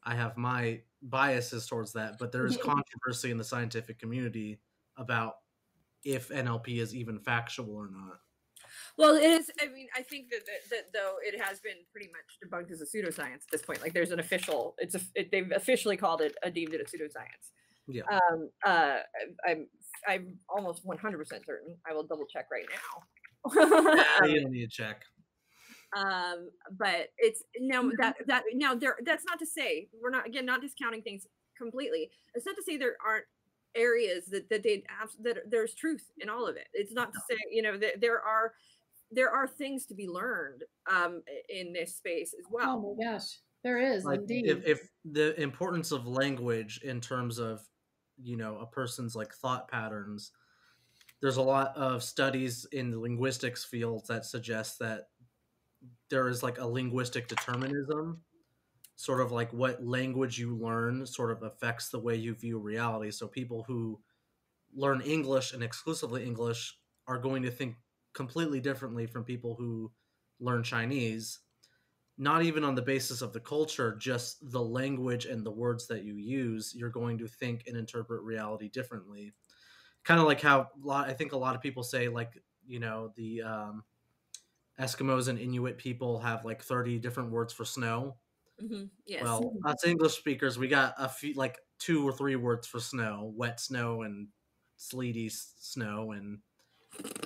[0.03, 4.61] I have my biases towards that, but there is controversy in the scientific community
[4.97, 5.37] about
[6.05, 8.21] if NLP is even factual or not.
[8.97, 9.51] Well, it is.
[9.61, 12.81] I mean, I think that, that, that though it has been pretty much debunked as
[12.81, 13.83] a pseudoscience at this point.
[13.83, 14.75] Like, there's an official.
[14.79, 15.01] It's a.
[15.15, 17.53] It, they've officially called it a deemed it a pseudoscience.
[17.89, 18.03] Yeah.
[18.11, 18.51] Um.
[18.65, 18.99] Uh.
[19.47, 19.67] I'm.
[20.07, 21.77] I'm almost 100 percent certain.
[21.89, 24.27] I will double check right now.
[24.27, 25.03] you don't need to check.
[25.97, 27.93] Um, but it's now Mhm.
[27.99, 31.25] that that now there that's not to say we're not again not discounting things
[31.57, 32.11] completely.
[32.35, 33.27] It's not to say there aren't
[33.77, 36.67] areas that that they have that there's truth in all of it.
[36.73, 38.55] It's not to say you know that there are
[39.13, 42.83] there are things to be learned um in this space as well.
[42.85, 44.47] Oh my gosh, there is like indeed.
[44.49, 47.61] if, if the importance of language in terms of
[48.23, 50.33] you know a person's like thought patterns.
[51.21, 55.09] There's a lot of studies in the linguistics fields that suggest that
[56.11, 58.21] there is like a linguistic determinism
[58.97, 63.11] sort of like what language you learn sort of affects the way you view reality.
[63.11, 64.01] So people who
[64.75, 67.77] learn english and exclusively english are going to think
[68.13, 69.91] completely differently from people who
[70.41, 71.41] learn chinese
[72.17, 76.05] not even on the basis of the culture, just the language and the words that
[76.05, 79.33] you use, you're going to think and interpret reality differently.
[80.05, 82.79] Kind of like how a lot, I think a lot of people say, like, you
[82.79, 83.83] know, the um,
[84.79, 88.17] Eskimos and Inuit people have like 30 different words for snow.
[88.63, 88.85] Mm-hmm.
[89.07, 89.25] Yes.
[89.25, 93.33] Well, us English speakers, we got a few, like two or three words for snow
[93.35, 94.29] wet snow and
[94.77, 96.39] sleety snow and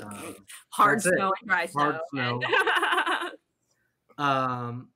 [0.03, 0.37] um,
[0.71, 1.15] hard that's it.
[1.17, 1.83] snow and dry snow.
[1.83, 3.33] Hard and-
[4.19, 4.89] um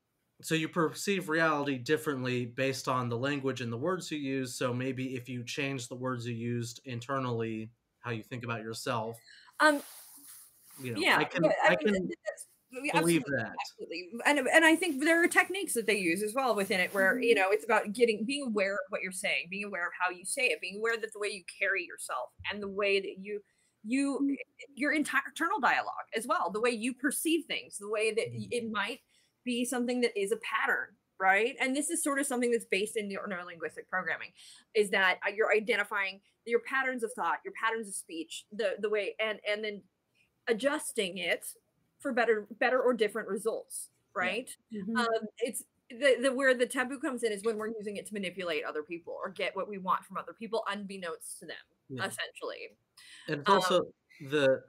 [0.42, 4.56] so you perceive reality differently based on the language and the words you use.
[4.56, 9.16] So maybe if you change the words you used internally how you think about yourself
[9.60, 9.80] um,
[10.82, 13.52] you know yeah, i can but, i can believe absolutely- that.
[13.60, 14.10] absolutely.
[14.26, 17.20] And and i think there are techniques that they use as well within it where
[17.20, 17.38] you Mhm.
[17.38, 20.24] know it's about getting being aware of what you're saying being aware of how you
[20.24, 23.40] say it being aware that the way you carry yourself and the way that you
[23.84, 24.36] you
[24.74, 28.48] your entire internal dialogue as well the way you perceive things the way that y-
[28.50, 29.00] it might
[29.44, 30.88] be something that is a pattern
[31.20, 34.30] right and this is sort of something that's based in neurolinguistic programming
[34.74, 38.88] is that uh, you're identifying your patterns of thought your patterns of speech the the
[38.90, 39.82] way and and then
[40.48, 41.46] adjusting it
[42.00, 44.96] for better better or different results right Mhm.
[44.98, 48.14] um it's the, the where the taboo comes in is when we're using it to
[48.14, 51.56] manipulate other people or get what we want from other people unbeknownst to them
[51.88, 52.06] Yeah.
[52.06, 52.76] essentially
[53.28, 53.82] and it's um, also
[54.30, 54.62] the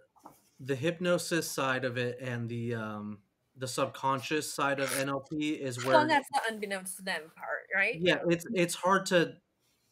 [0.59, 3.22] the hypnosis side of it and the um
[3.57, 7.95] the subconscious side of nlp is where well that's the unbeknownst to them part right?
[7.99, 9.33] Yeah it's it's hard to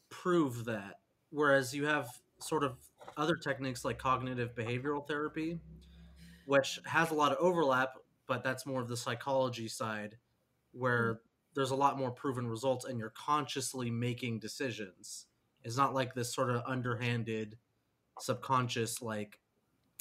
[0.10, 0.96] prove that
[1.30, 2.08] whereas you have
[2.40, 2.78] sort of
[3.18, 5.60] other techniques like cognitive behavioral therapy
[6.46, 7.94] which has a lot of overlap
[8.28, 10.16] but that's more of the psychology side
[10.76, 10.80] mm.
[10.80, 11.22] where
[11.54, 15.26] there's a lot more proven results and you're consciously making decisions.
[15.64, 17.58] It's not like this sort of underhanded
[18.20, 19.40] subconscious like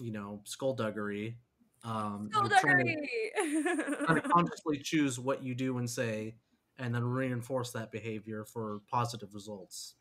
[0.01, 1.39] you know skullduggery
[1.85, 3.07] um you're trying to-
[3.39, 4.07] Skullduggery!
[4.07, 6.35] kind consciously choose what you do and say
[6.79, 9.95] and then reinforce that behavior for positive results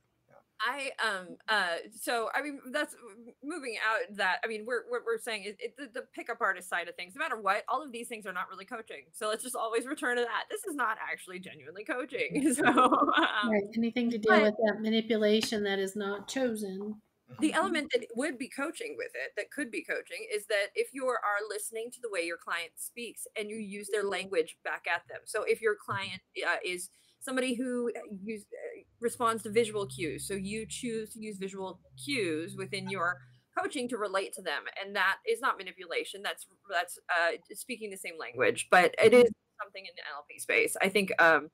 [0.62, 2.94] I um uh so I mean that's
[3.42, 6.68] moving out that I mean we're we're, we're saying is it, the, the pickup artist
[6.68, 9.30] side of things no matter what all of these things are not really coaching so
[9.30, 13.64] let's just always return to that this is not actually genuinely coaching so um, right.
[13.78, 17.00] Anything to do but- with that manipulation that is not chosen.
[17.40, 20.94] The element that would be coaching with it that could be coaching is that if
[20.94, 24.86] you are listening to the way your client speaks and you use their language back
[24.94, 25.20] at them.
[25.26, 26.90] So if your client uh, is
[27.20, 31.80] somebody who uh, use, uh, responds to visual cues so you choose to use visual
[32.04, 33.18] cues within your
[33.58, 37.98] coaching to relate to them and that is not manipulation that's that's uh, speaking the
[37.98, 39.30] same language but it is
[39.62, 40.76] something in the nlp space.
[40.82, 41.50] I think um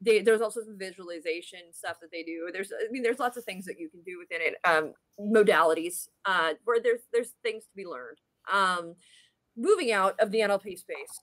[0.00, 2.50] they, there's also some visualization stuff that they do.
[2.52, 4.54] There's, I mean, there's lots of things that you can do within it.
[4.64, 8.18] Um, modalities, uh, where there's there's things to be learned.
[8.52, 8.94] Um,
[9.56, 11.20] moving out of the NLP space.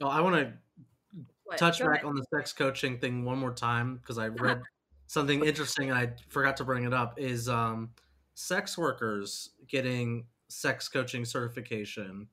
[0.00, 0.52] oh i want to
[1.58, 2.06] touch Go back ahead.
[2.06, 4.62] on the sex coaching thing one more time because i read
[5.06, 7.90] something interesting and i forgot to bring it up is um
[8.34, 12.26] sex workers getting sex coaching certification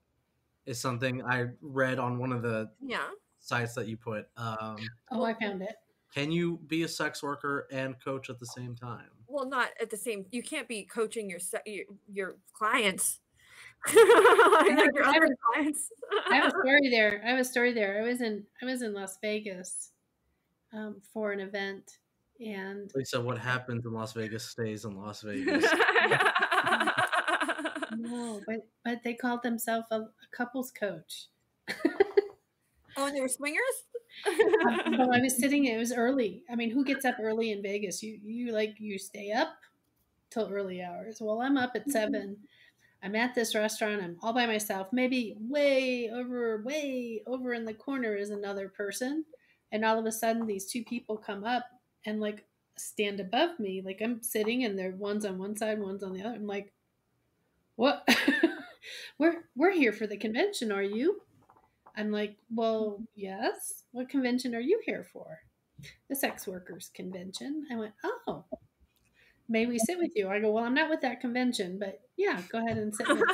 [0.66, 3.10] is something i read on one of the Yeah.
[3.40, 4.78] Sites that you put um
[5.12, 5.76] Oh, I found it.
[6.14, 9.90] can you be a sex worker and coach at the same time Well, not at
[9.90, 10.26] the same.
[10.32, 13.20] You can't be coaching your se- your, your clients.
[13.88, 15.90] like your I other clients.
[16.30, 17.22] I have a story there.
[17.26, 18.00] I have a story there.
[18.00, 19.92] I was in I was in Las Vegas
[20.74, 21.98] um, for an event,
[22.46, 25.64] and lisa what happens in las vegas stays in las vegas
[27.98, 31.28] no, but but they called themselves a, a couples coach.
[33.00, 33.64] Oh, and they were swingers.
[34.98, 35.66] well, I was sitting.
[35.66, 36.44] It was early.
[36.50, 38.04] I mean, who gets up early in Vegas?
[38.04, 39.56] You you like you stay up
[40.30, 41.20] till early hours.
[41.22, 41.92] Well, I'm up at mm-hmm.
[41.92, 42.38] seven.
[43.02, 44.02] I'm at this restaurant.
[44.04, 44.88] I'm all by myself.
[44.92, 49.26] Maybe way over, way over in the corner is another person,
[49.72, 51.66] and all of a sudden these two people come up
[52.06, 52.46] and like
[52.78, 53.82] stand above me.
[53.84, 56.36] Like I'm sitting and they're one's on one side, one's on the other.
[56.36, 56.74] I'm like,
[57.76, 58.08] what?
[59.18, 61.22] we're we're here for the convention, are you?
[62.00, 63.04] I'm like, well, mm-hmm.
[63.16, 63.84] yes.
[63.92, 65.40] What convention are you here for?
[66.10, 67.66] The sex workers convention.
[67.72, 67.94] I went,
[68.28, 68.46] oh,
[69.48, 70.30] may we sit with you?
[70.30, 73.18] I go, well, I'm not with that convention, but yeah, go ahead and sit with
[73.18, 73.24] me.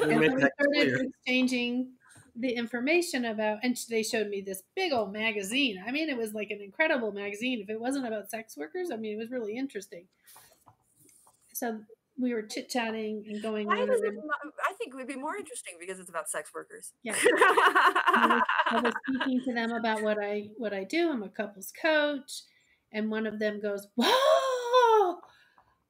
[0.00, 1.02] We and make so we that started clear.
[1.02, 1.92] exchanging
[2.34, 6.32] the information about and they showed me this big old magazine i mean it was
[6.32, 9.56] like an incredible magazine if it wasn't about sex workers i mean it was really
[9.56, 10.06] interesting
[11.52, 11.80] so
[12.20, 15.36] we were chit-chatting and going Why does it not, I think it would be more
[15.36, 16.92] interesting because it's about sex workers.
[17.02, 17.14] Yeah.
[17.24, 18.42] I
[18.82, 21.10] was speaking to them about what I what I do.
[21.10, 22.42] I'm a couples coach,
[22.92, 25.18] and one of them goes, "Whoa,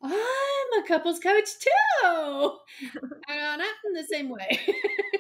[0.02, 2.52] I'm a couples coach too."
[3.28, 4.60] I go, not in the same way,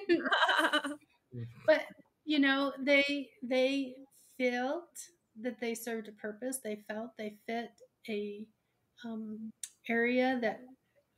[1.66, 1.82] but
[2.24, 3.94] you know, they they
[4.38, 4.90] felt
[5.40, 6.58] that they served a purpose.
[6.62, 7.70] They felt they fit
[8.08, 8.46] a
[9.04, 9.52] um,
[9.88, 10.60] area that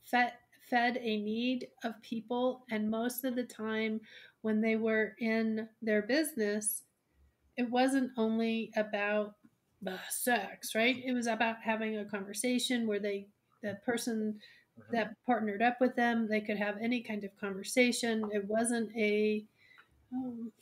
[0.04, 0.32] fed
[0.68, 4.00] fed a need of people, and most of the time
[4.40, 6.84] when they were in their business,
[7.56, 9.34] it wasn't only about
[9.82, 11.02] the sex, right?
[11.04, 13.26] It was about having a conversation where they,
[13.62, 14.38] the person
[14.90, 18.28] that partnered up with them, they could have any kind of conversation.
[18.32, 19.44] It wasn't a
[20.12, 20.52] um,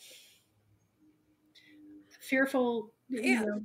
[2.20, 3.62] fearful, you know,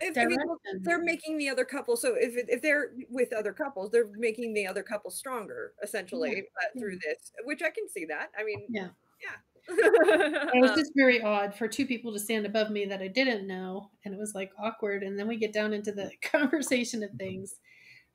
[0.00, 0.38] If, I mean,
[0.82, 1.96] they're making the other couple.
[1.96, 6.78] So if if they're with other couples, they're making the other couple stronger, essentially, uh,
[6.78, 7.32] through this.
[7.44, 8.30] Which I can see that.
[8.38, 8.88] I mean, Yeah.
[9.22, 9.36] yeah.
[9.68, 13.46] it was just very odd for two people to stand above me that I didn't
[13.46, 15.02] know, and it was like awkward.
[15.02, 17.54] And then we get down into the conversation of things.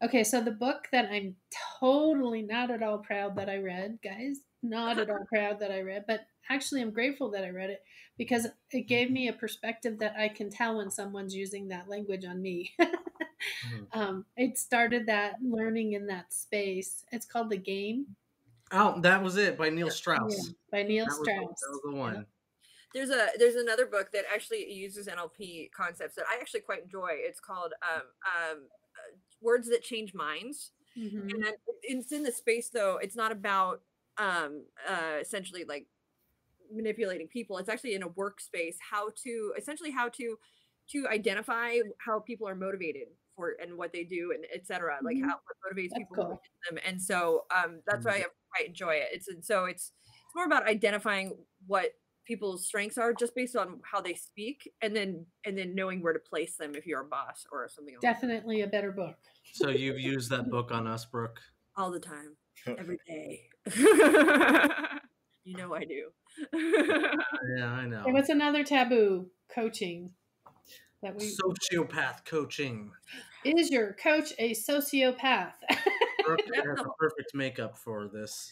[0.03, 1.35] Okay, so the book that I'm
[1.79, 5.81] totally not at all proud that I read, guys, not at all proud that I
[5.81, 7.83] read, but actually I'm grateful that I read it
[8.17, 12.25] because it gave me a perspective that I can tell when someone's using that language
[12.25, 12.71] on me.
[13.93, 17.03] um, it started that learning in that space.
[17.11, 18.15] It's called The Game
[18.73, 20.33] Oh, that was it by Neil Strauss.
[20.47, 21.59] yeah, by Neil That was, Strauss.
[21.59, 22.25] that was the one.
[22.93, 27.09] there's a there's another book that actually uses NLP concepts that I actually quite enjoy.
[27.11, 28.57] It's called um, um,
[28.95, 30.71] uh, Words That Change Minds.
[30.97, 31.31] Mhm.
[31.33, 31.45] and
[31.83, 33.81] it's in the space though it's not about
[34.21, 35.85] um uh essentially like
[36.73, 40.37] manipulating people it's actually in a workspace how to essentially how to
[40.89, 45.23] to identify how people are motivated for and what they do and etc like Mhm.
[45.29, 46.41] how what motivates That's people cool.
[46.69, 49.91] them and so um that's why i quite enjoy it it's and so it's
[50.25, 51.27] it's more about identifying
[51.67, 51.91] what
[52.25, 56.13] people's strengths are just based on how they speak and then and then knowing where
[56.13, 58.13] to place them if you're a boss or something like that.
[58.13, 59.17] Definitely a better book.
[59.53, 61.41] So you've used that book on us, Brooke.
[61.75, 62.37] all the time
[62.77, 63.49] every day.
[65.43, 66.09] you know I do.
[67.57, 68.01] Yeah, I know.
[68.01, 69.27] Okay, what's another taboo?
[69.53, 70.11] Coaching.
[71.03, 72.91] That we Sociopath coaching.
[73.43, 75.53] is your coach a sociopath?
[76.25, 78.51] Brooke has the perfect makeup for this.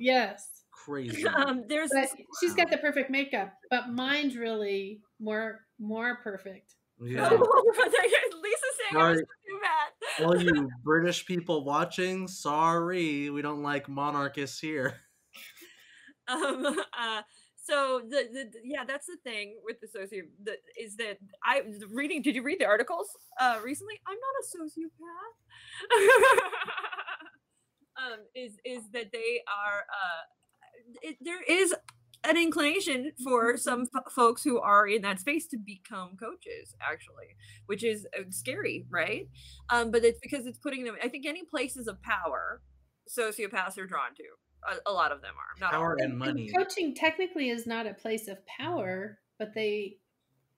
[0.00, 0.48] yes.
[0.72, 1.26] Crazy.
[1.26, 6.74] um, there's But this, she's got the perfect makeup, but mine's really more more perfect.
[7.00, 7.30] Yeah.
[7.30, 9.22] Lisa's saying I was Sorry.
[10.20, 15.00] All you British people watching, sorry, we don't like monarchists here.
[16.28, 17.22] um, uh,
[17.56, 22.22] so the, the yeah, that's the thing with the socio the, is that I reading.
[22.22, 23.08] Did you read the articles
[23.40, 24.00] uh, recently?
[24.06, 25.32] I'm not a sociopath.
[28.12, 30.22] um, is is that they are uh,
[31.02, 31.74] it, there is
[32.24, 37.36] an inclination for some f- folks who are in that space to become coaches actually
[37.66, 39.28] which is uh, scary right
[39.70, 42.60] um, but it's because it's putting them i think any places of power
[43.08, 44.22] sociopaths are drawn to
[44.66, 46.10] a, a lot of them are not Power of them.
[46.12, 46.50] and money.
[46.56, 50.03] Coaching technically is not a place of power, but they It's not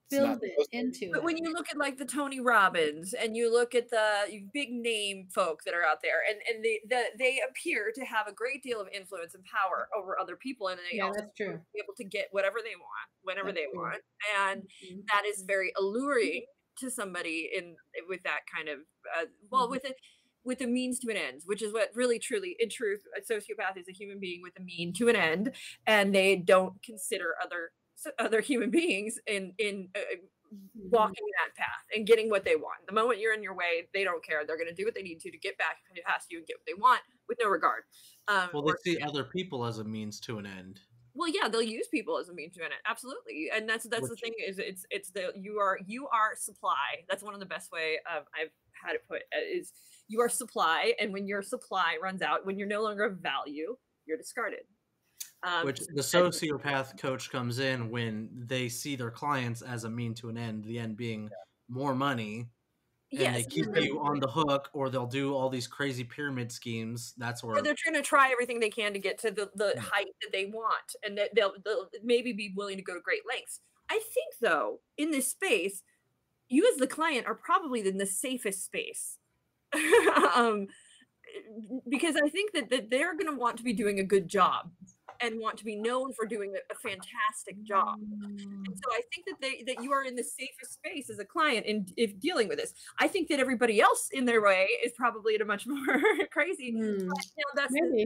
[0.09, 1.23] build it supposed to into but it.
[1.23, 5.27] when you look at like the tony robbins and you look at the big name
[5.33, 8.63] folk that are out there and and they the, they appear to have a great
[8.63, 11.59] deal of influence and power over other people and they yeah, also that's true.
[11.73, 13.81] be able to get whatever they want whenever That's they true.
[13.81, 14.01] want
[14.39, 15.05] and Mhm.
[15.11, 16.45] that is very alluring
[16.79, 17.75] to somebody in
[18.07, 18.79] with that kind of
[19.19, 19.71] uh, well Mhm.
[19.71, 19.95] with it
[20.43, 23.75] with a means to an end which is what really truly in truth a sociopath
[23.77, 25.51] is a human being with a mean to an end
[25.87, 27.86] and they don't consider other s-
[28.19, 29.99] other human beings in in uh,
[30.53, 30.89] Mhm.
[30.91, 32.79] walking that path and getting what they want.
[32.87, 34.45] The moment you're in your way they don't care.
[34.45, 36.55] They're going to do what they need to to get back past you and get
[36.57, 37.83] what they want with no regard.
[38.29, 40.79] Um, Well, they or- see other people as a means to an end.
[41.13, 42.81] well yeah they'll use people as a means to an end.
[42.85, 43.49] Absolutely.
[43.53, 47.03] And that's that's the thing is it's it's the you are you are supply.
[47.09, 48.51] That's one of the best way um, i've
[48.85, 49.73] had it put uh, is
[50.07, 53.75] you are supply and when your supply runs out when you're no longer of value
[54.05, 54.61] you're discarded
[55.43, 60.13] um, Which the sociopath coach comes in when they see their clients as a mean
[60.15, 61.29] to an end, the end being
[61.69, 62.47] more money,
[63.11, 66.51] and yes, they keep you on the hook, or they'll do all these crazy pyramid
[66.51, 67.13] schemes.
[67.17, 70.07] That's where they're trying to try everything they can to get to the, the height
[70.21, 73.61] that they want and that they'll, they'll maybe be willing to go to great lengths.
[73.89, 75.83] I think though in this space
[76.49, 79.17] you as the client are probably in the safest space.
[80.35, 80.67] Um,
[81.89, 84.69] because i think that, that they're going to want to be doing a good job
[85.21, 89.25] and want to be known for doing a, a fantastic job and so I think
[89.27, 92.47] that they that you are in the safest space as a client in if dealing
[92.47, 92.73] with this.
[92.99, 95.99] I think that everybody else in their way is probably at a much more
[96.31, 96.71] crazy.
[96.71, 98.05] Hmm, You know, that's maybe.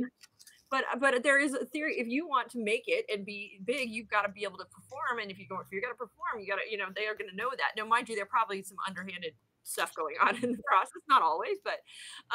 [0.69, 1.95] but but there is a theory.
[1.99, 4.65] If you want to make it and be big, you've got to be able to
[4.65, 5.19] perform.
[5.21, 7.07] And if you go, if you're going to perform, you got to, you know, they
[7.07, 7.71] are going to know that.
[7.75, 9.33] Now, mind you, there are probably some underhanded
[9.63, 11.01] stuff going on in the process.
[11.09, 11.79] Not always, but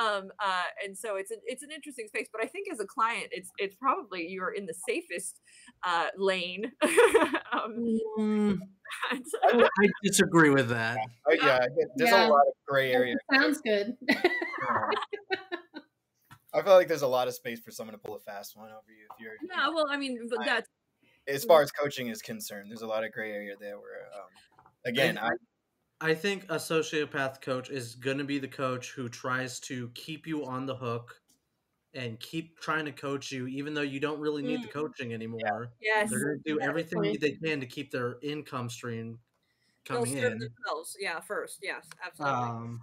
[0.03, 2.29] um, uh, and so it's an it's an interesting space.
[2.33, 5.41] But I think as a client, it's it's probably you're in the safest
[5.85, 6.72] uh, lane.
[7.53, 8.59] um, Mm,
[9.11, 9.24] and-
[9.81, 10.97] I disagree with that.
[11.29, 11.59] Uh, yeah,
[11.97, 12.29] there's Yeah.
[12.29, 13.16] a lot of gray area.
[13.33, 13.95] Sounds good.
[16.55, 18.68] I feel like there's a lot of space for someone to pull a fast one
[18.70, 19.33] over you if you're.
[19.43, 20.68] you yeah, well, I mean, but that's
[21.29, 24.64] as far as coaching is concerned, there's a lot of gray area there where, um,
[24.85, 25.31] again, I,
[26.01, 30.26] I think a sociopath coach is going to be the coach who tries to keep
[30.26, 31.22] you on the hook
[31.94, 34.70] and keep trying to coach you, even though you don't really need the Mm.
[34.70, 35.74] coaching anymore.
[35.80, 36.11] yes.
[36.11, 37.18] They're going to do That's everything point.
[37.20, 39.20] they can to keep their income stream
[39.90, 40.55] They'll coming in.
[40.64, 40.97] themselves.
[40.99, 41.61] Yeah, first.
[41.62, 42.57] Yes, absolutely.
[42.59, 42.80] Um,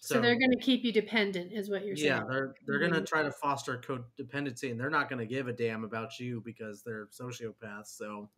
[0.00, 2.14] so, they're going to keep you dependent, is what you're saying.
[2.14, 3.06] yeah, they're they're going to Mhm.
[3.06, 6.82] try to foster codependency, and they're not going to give a damn about you because
[6.82, 7.88] they're sociopaths.
[7.88, 8.30] So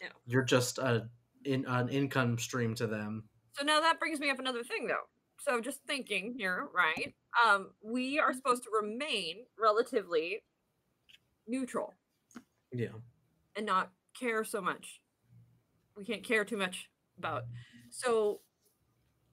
[0.00, 0.12] Yeah.
[0.26, 1.10] you're just a
[1.44, 3.24] in an income stream to them.
[3.52, 5.06] So now that brings me up another thing though.
[5.38, 7.14] So just thinking here, right?
[7.44, 10.42] Um, we are supposed to remain relatively
[11.46, 11.94] neutral
[12.72, 12.88] Yeah.
[13.56, 15.00] and not care so much.
[15.96, 16.88] We can't care too much
[17.18, 17.44] about.
[17.90, 18.40] So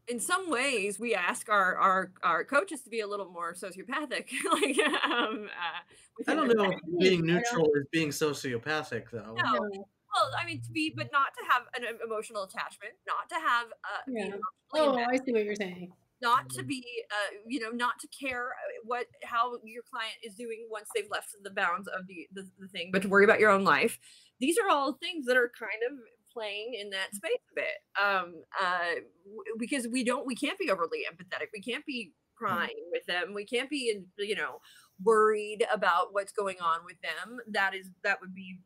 [0.07, 4.29] in some ways we ask our our, our coaches to be a little more sociopathic.
[4.51, 9.35] like um uh, I don't know if being neutral is being sociopathic, though.
[9.35, 9.85] No.
[10.13, 13.67] Well, I mean to be but not to have an emotional attachment, not to have
[13.83, 14.35] uh Yeah.
[14.73, 14.97] Oh.
[14.97, 15.91] I see what you're saying.
[16.21, 20.35] not to be uh, you know not to care uh, what how your client is
[20.35, 23.39] doing once they've left the bounds of the, the the thing but to worry about
[23.39, 23.97] your own life
[24.39, 25.97] these are all things that are kind of
[26.33, 28.95] playing in that space a bit um uh
[29.25, 33.33] w- because we don't we can't be overly empathetic we can't be crying with them
[33.33, 34.59] we can't be in you know
[35.03, 38.59] worried about what's going on with them that is that would be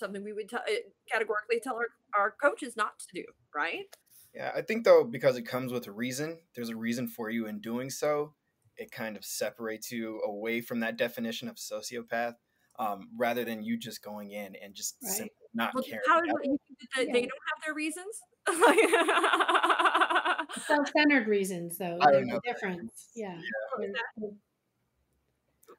[0.00, 0.80] something we would t- uh,
[1.12, 1.86] categorically tell our,
[2.18, 3.24] our coaches not to do
[3.54, 3.94] right
[4.34, 7.46] Yeah, I think though because it comes with a reason, there's a reason for you
[7.46, 8.34] in doing so.
[8.76, 12.34] It kind of separates you away from that definition of sociopath,
[12.78, 15.12] um, rather than you just going in and just Right.
[15.12, 16.00] simply not Well, caring.
[16.08, 18.20] how at do you think that they, they don't have their reasons?
[20.66, 21.98] Self-centered reasons, though.
[22.00, 23.10] I don't There's know a difference.
[23.14, 23.40] Yeah.
[23.78, 24.30] They're- they're-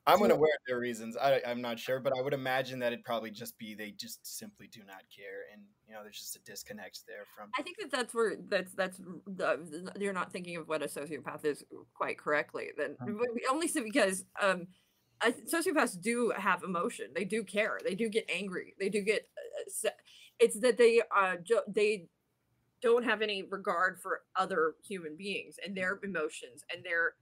[0.07, 1.15] I'm unaware of their reasons.
[1.15, 4.19] I, I'm not sure, but I would imagine that it'd probably just be they just
[4.25, 7.49] simply do not care, and you know, there's just a disconnect there from.
[7.57, 11.45] I think that that's where that's that's the, you're not thinking of what a sociopath
[11.45, 12.69] is quite correctly.
[12.75, 14.67] Then but we- only so because um,
[15.21, 17.11] I, sociopaths do have emotion.
[17.13, 17.77] They do care.
[17.83, 18.73] They do get angry.
[18.79, 19.27] They do get.
[19.37, 19.89] Uh,
[20.39, 22.07] it's that they uh jo- they
[22.81, 27.13] don't have any regard for other human beings and their emotions and their.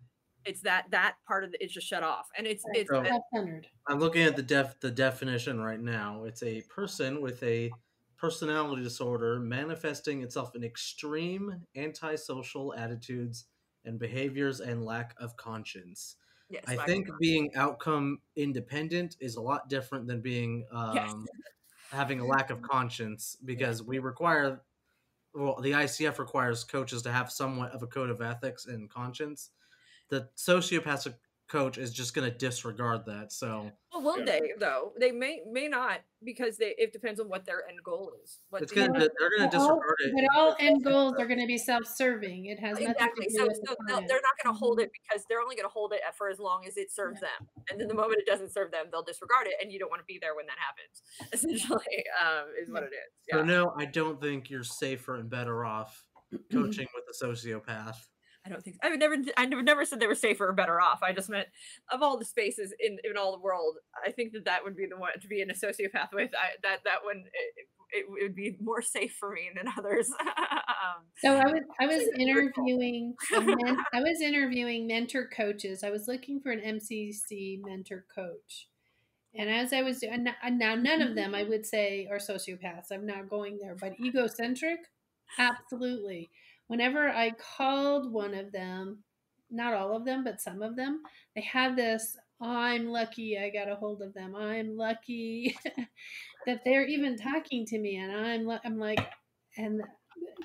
[0.45, 3.67] It's that that part of it is just shut off, and it's it's So- Self-centered.
[3.87, 6.23] I'm looking at the def the definition right now.
[6.23, 7.71] It's a person with a
[8.17, 13.45] personality disorder manifesting itself in extreme antisocial attitudes
[13.85, 16.15] and behaviors and lack of conscience.
[16.49, 20.95] yes, I lack think con- being outcome independent is a lot different than being um,
[20.95, 21.13] Yes.
[21.91, 24.63] having a lack of conscience because we require
[25.33, 29.51] well the ICF requires coaches to have somewhat of a code of ethics and conscience.
[30.09, 31.15] The sociopathic
[31.47, 33.31] coach is just going to disregard that.
[33.31, 34.25] So Well, will Yeah.
[34.25, 34.93] they though?
[34.99, 38.37] They may may not because they it depends on what their end goal is.
[38.51, 40.13] What it's the- going to they're going to But all- disregard it.
[40.15, 42.45] But all end goals are going to be self-serving.
[42.45, 43.25] It has exactly.
[43.25, 44.07] to do So, with so the they'll- client.
[44.09, 46.37] they're not going to hold it because they're only going to hold it for as
[46.39, 47.49] long as it serves them.
[47.71, 50.01] And then the moment it doesn't serve them, they'll disregard it, and you don't want
[50.01, 51.01] to be there when that happens.
[51.33, 53.11] Essentially, um, is what it is.
[53.31, 56.05] So no, I don't think you're safer and better off
[56.51, 57.95] coaching with a sociopath.
[58.49, 59.15] I don't think I would never.
[59.37, 61.03] I never never said they were safer or better off.
[61.03, 61.47] I just meant
[61.91, 64.87] of all the spaces in in all the world, I think that that would be
[64.87, 66.31] the one to be in a sociopath with.
[66.33, 70.09] I, that that one it, it would be more safe for me than others.
[70.21, 72.63] um, So I was I was Actually, that's wonderful.
[72.65, 75.83] interviewing men, I was interviewing mentor coaches.
[75.83, 78.67] I was looking for an MCC mentor coach.
[79.35, 82.91] And as I was doing now none of them I would say are sociopaths.
[82.91, 84.79] I'm not going there, but egocentric,
[85.37, 86.29] absolutely.
[86.69, 88.99] Whenever I called one of them,
[89.51, 91.01] not all of them, but some of them,
[91.35, 94.35] they had this I'm lucky I got a hold of them.
[94.35, 95.57] I'm lucky
[96.45, 99.05] that they're even talking to me and I'm I'm like
[99.57, 99.81] and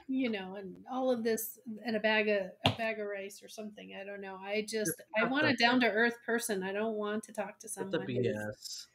[0.08, 3.48] you know and all of this and a bag of a bag of rice or
[3.48, 3.96] something.
[4.00, 4.38] I don't know.
[4.42, 6.64] I just I want a down to earth person.
[6.64, 8.86] I don't want to talk to someone the BS.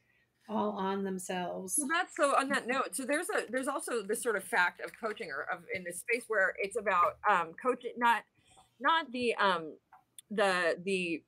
[0.49, 1.75] All on themselves.
[1.77, 2.35] Well, that's so.
[2.35, 5.43] On that note, so there's a there's also this sort of fact of coaching or
[5.53, 8.23] of in this space where it's about um coaching, not
[8.79, 9.73] not the um
[10.31, 11.23] the the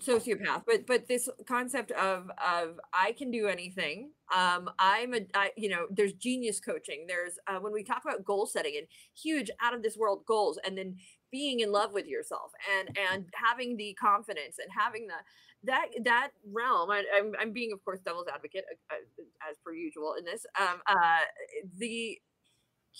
[0.00, 5.50] sociopath but but this concept of of i can do anything um i'm a I,
[5.56, 8.86] you know there's genius coaching there's uh, when we talk about goal setting and
[9.20, 10.96] huge out of this world goals and then
[11.30, 15.14] being in love with yourself and and having the confidence and having the
[15.64, 19.72] that that realm I, I'm, I'm being of course devil's advocate uh, uh as per
[19.72, 21.24] usual in this um uh
[21.78, 22.18] the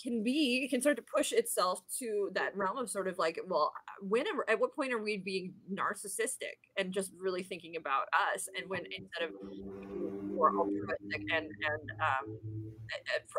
[0.01, 3.71] can be can start to push itself to that realm of sort of like well
[4.01, 8.47] when are, at what point are we being narcissistic and just really thinking about us?
[8.57, 12.39] And when instead of more altruistic and and um,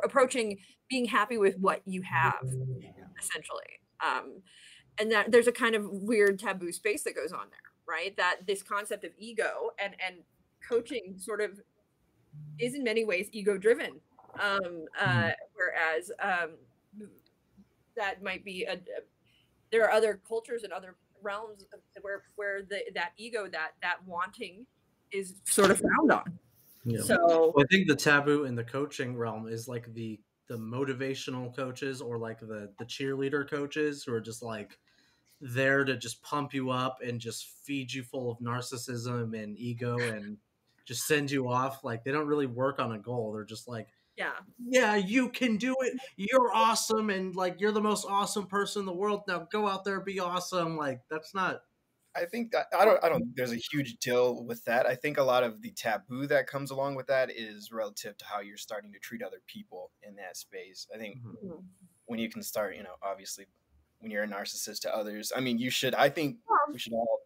[0.04, 0.58] approaching
[0.88, 2.42] being happy with what you have
[3.18, 4.42] essentially um,
[4.98, 8.36] and that there's a kind of weird taboo space that goes on there right that
[8.46, 10.16] this concept of ego and and
[10.66, 11.60] coaching sort of
[12.58, 14.00] is in many ways ego driven
[14.34, 15.32] um, uh, mm.
[15.54, 16.50] whereas um,
[17.96, 18.78] that might be a, a,
[19.72, 21.64] there are other cultures and other realms
[22.00, 24.66] where where the that ego that that wanting
[25.12, 26.38] is sort of found on
[26.84, 27.00] yeah.
[27.02, 30.18] so i think the taboo in the coaching realm is like the
[30.48, 34.78] the motivational coaches or like the the cheerleader coaches who are just like
[35.40, 39.98] there to just pump you up and just feed you full of narcissism and ego
[40.00, 40.38] and
[40.84, 43.88] just send you off like they don't really work on a goal they're just like
[44.16, 48.80] yeah yeah you can do it you're awesome and like you're the most awesome person
[48.80, 51.60] in the world now go out there be awesome like that's not
[52.14, 54.86] I think that I don't I don't there's a huge deal with that.
[54.86, 58.24] I think a lot of the taboo that comes along with that is relative to
[58.24, 60.88] how you're starting to treat other people in that space.
[60.92, 61.46] I think mm-hmm.
[61.46, 61.60] mm-hmm.
[62.06, 63.46] when you can start, you know, obviously
[64.00, 66.38] when you're a narcissist to others, I mean, you should I think
[66.72, 67.20] we should all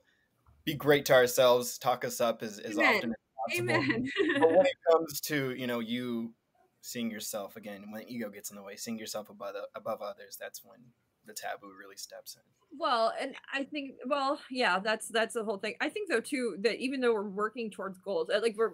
[0.64, 3.70] be great to ourselves, talk us up as, as often as possible.
[3.70, 4.11] Amen.
[4.39, 6.33] but when it comes to, you know, you
[6.81, 10.62] seeing yourself again when ego gets in the way seeing yourself above above others that's
[10.62, 10.79] when
[11.25, 12.43] the taboo really steps in.
[12.79, 15.77] Well and i think well yeah that's that's the whole thing.
[15.81, 18.72] I think though too that even though we're working towards goals uh, like we're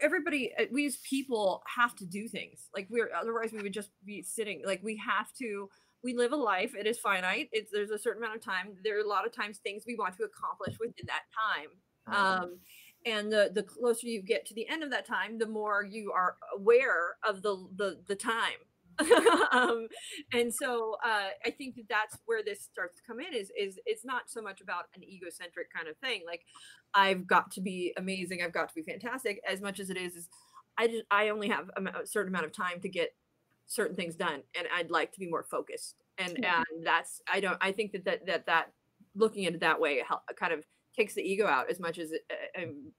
[0.00, 2.68] everybody uh, we as people have to do things.
[2.74, 5.68] Like we're otherwise we would just be sitting like we have to
[6.02, 8.96] we live a life it is finite it's there's a certain amount of time there
[8.98, 11.68] are a lot of times things we want to accomplish within that time.
[12.42, 12.58] Um
[13.04, 16.12] and the the closer you get to the end of that time the more you
[16.12, 18.60] are aware of the the, the time.
[19.52, 19.88] Um,
[20.32, 23.78] and so uh, I think that that's where this starts to come in is is
[23.84, 26.40] it's not so much about an egocentric kind of thing like
[26.94, 30.14] I've got to be amazing I've got to be fantastic as much as it is
[30.14, 30.28] is
[30.78, 33.10] I just I only have a, certain amount of time to get
[33.66, 37.58] certain things done and I'd like to be more focused and and that's I don't
[37.60, 38.72] I think that that that, that
[39.14, 40.02] looking at it that way
[40.36, 40.64] kind of
[40.96, 42.92] takes the ego out as much as it, uh, um,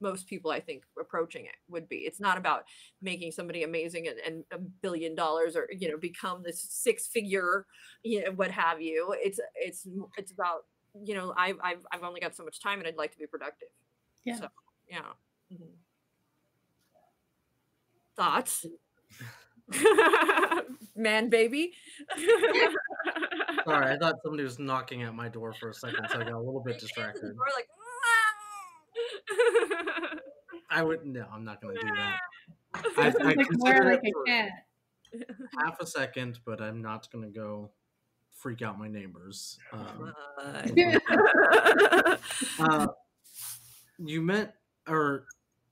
[0.00, 1.96] most people I think approaching it would be.
[1.96, 2.64] It's not about
[3.00, 7.66] making somebody amazing and, and a billion dollars or you know become this six figure,
[8.02, 9.14] you know what have you.
[9.18, 9.86] It's it's
[10.18, 10.64] it's about
[11.02, 13.26] you know I've I've I've only got so much time and I'd like to be
[13.26, 13.68] productive.
[14.24, 14.36] Yeah.
[14.36, 14.48] So
[14.88, 15.00] yeah.
[15.52, 15.64] Mm-hmm.
[18.16, 18.66] Thoughts.
[20.96, 21.72] Man, baby.
[23.64, 26.34] Sorry, I thought somebody was knocking at my door for a second, so I got
[26.34, 27.34] a little bit distracted.
[27.36, 27.66] Door, like,
[30.70, 32.18] I would no, I'm not going to do that.
[32.74, 34.52] I, I consider like it
[35.58, 37.70] half a second, but I'm not going to go
[38.34, 39.58] freak out my neighbors.
[39.72, 40.12] Um,
[42.58, 42.86] uh,
[43.98, 44.50] you meant,
[44.88, 45.26] or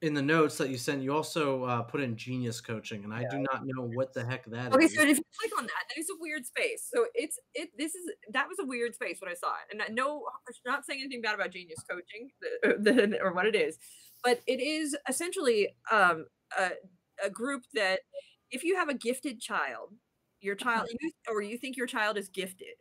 [0.04, 3.22] in the notes that you sent, you also uh, put in genius coaching, and I
[3.22, 3.30] yeah.
[3.30, 4.94] do not know what the heck that okay, is.
[4.94, 6.86] so if you click on that, that is a weird space.
[6.92, 7.70] So it's it.
[7.78, 10.24] This is that was a weird space when I saw it, and I know
[10.66, 12.30] not saying anything bad about genius coaching
[12.62, 13.78] the, the, or what it is,
[14.22, 16.26] but it is essentially um,
[16.58, 16.72] a,
[17.24, 18.00] a group that
[18.50, 19.94] if you have a gifted child,
[20.42, 20.96] your child, uh-huh.
[21.00, 22.76] you, or you think your child is gifted,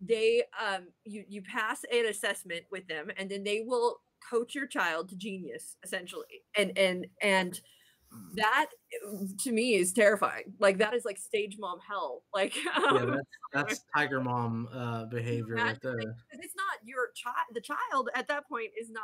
[0.00, 4.66] they um you you pass an assessment with them, and then they will coach your
[4.66, 7.60] child to genius essentially and and and
[8.34, 8.66] that
[9.42, 13.04] to me is terrifying like that is like stage mom hell like um, yeah,
[13.52, 15.98] that's, that's, tiger mom uh behavior right there.
[15.98, 19.02] it's not your child the child at that point is not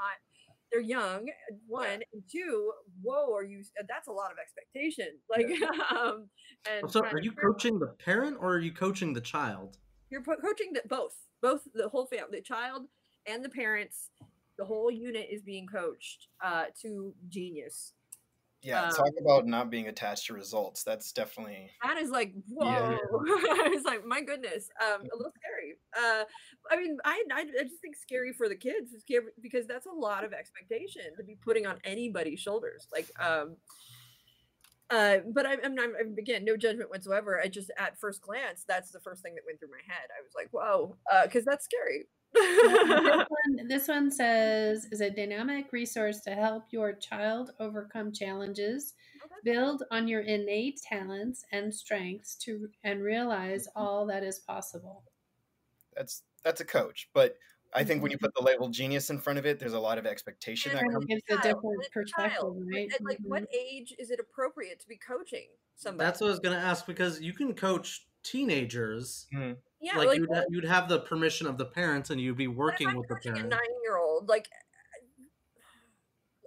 [0.73, 1.29] they're young.
[1.67, 2.73] One and two.
[3.03, 3.63] Whoa, are you?
[3.79, 5.07] uh, That's a lot of expectation.
[5.31, 5.47] Like,
[5.93, 6.29] um,
[6.71, 9.79] and So, are you coaching the parent or are you coaching the child?
[10.11, 12.83] You're coaching the, both, both the whole family, the child
[13.27, 14.11] and the parents.
[14.63, 17.95] The whole unit is being coached uh, to genius.
[18.63, 20.85] Yeah, Um, talk about not being attached to results.
[20.85, 22.65] That's definitely That is like whoa!
[22.65, 22.97] Yeah.
[23.75, 25.79] it's like my goodness, um, a little scary.
[25.99, 26.23] Uh,
[26.71, 28.95] I mean, I, I just think scary for the kids,
[29.43, 32.87] because that's a lot of expectation to be putting on anybody's shoulders.
[32.93, 33.57] Like, um,
[34.91, 37.41] uh, but I'm, I'm, I'm again no judgment whatsoever.
[37.43, 40.07] I just at first glance, that's the first thing that went through my head.
[40.17, 40.95] I was like, whoa,
[41.25, 42.07] because that's scary.
[42.35, 48.95] This, one, this one says is a dynamic resource to help your child overcome challenges,
[49.45, 53.83] build on your innate talents and strengths to and realize mm-hmm.
[53.83, 55.03] all that is possible.
[55.97, 57.09] that's that's a coach.
[57.13, 57.37] But
[57.75, 58.27] I think when you mm-hmm.
[58.27, 60.97] put the label genius in front of it, there's a lot of expectation that comes.
[60.97, 62.63] of gives a different it's a perspective, child.
[62.71, 62.93] Right?
[62.93, 63.55] at, like, what Mhm.
[63.55, 66.07] age is it appropriate to be coaching somebody?
[66.07, 69.27] That's what I was gonna ask because you can coach teenagers.
[69.35, 69.57] Mm.
[69.83, 72.47] Yeah, like, like you'd, ha- you'd have the permission of the parents and you'd be
[72.47, 73.43] working with the parents.
[73.43, 74.49] a nine-year-old, like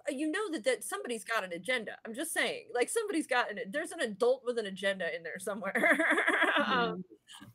[0.08, 1.98] uh, you know that that somebody's got an agenda.
[2.06, 5.38] I'm just saying, like somebody's got an there's an adult with an agenda in there
[5.40, 5.98] somewhere,
[6.66, 7.04] um,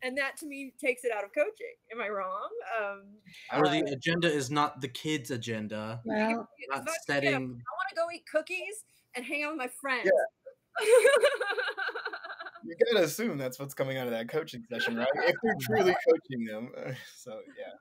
[0.03, 1.75] and that to me takes it out of coaching.
[1.93, 2.49] Am I wrong?
[2.79, 3.03] Um,
[3.59, 6.01] Or the agenda is not the kid's agenda.
[6.05, 6.31] Well,
[6.69, 7.33] Not not just, setting.
[7.33, 10.11] I want to go eat cookies and hang out with my friends.
[12.79, 15.09] You gotta assume that's what's coming out of that coaching session, right?
[15.27, 16.73] If they're truly coaching them.
[17.17, 17.73] So yeah.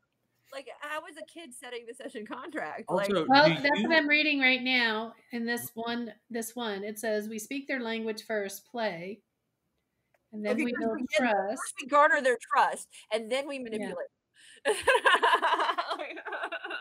[0.52, 2.86] like how is a kid setting the session contract?
[2.88, 6.12] Also, like, well, that's you- what I'm reading right now in this one.
[6.30, 9.22] This one it says we speak their language first, play,
[10.34, 11.62] and then Okay, we first build we trust.
[11.62, 13.96] first we garner their trust, and then we manipulate.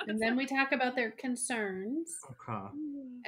[0.09, 2.69] and then we talk about their concerns Okay.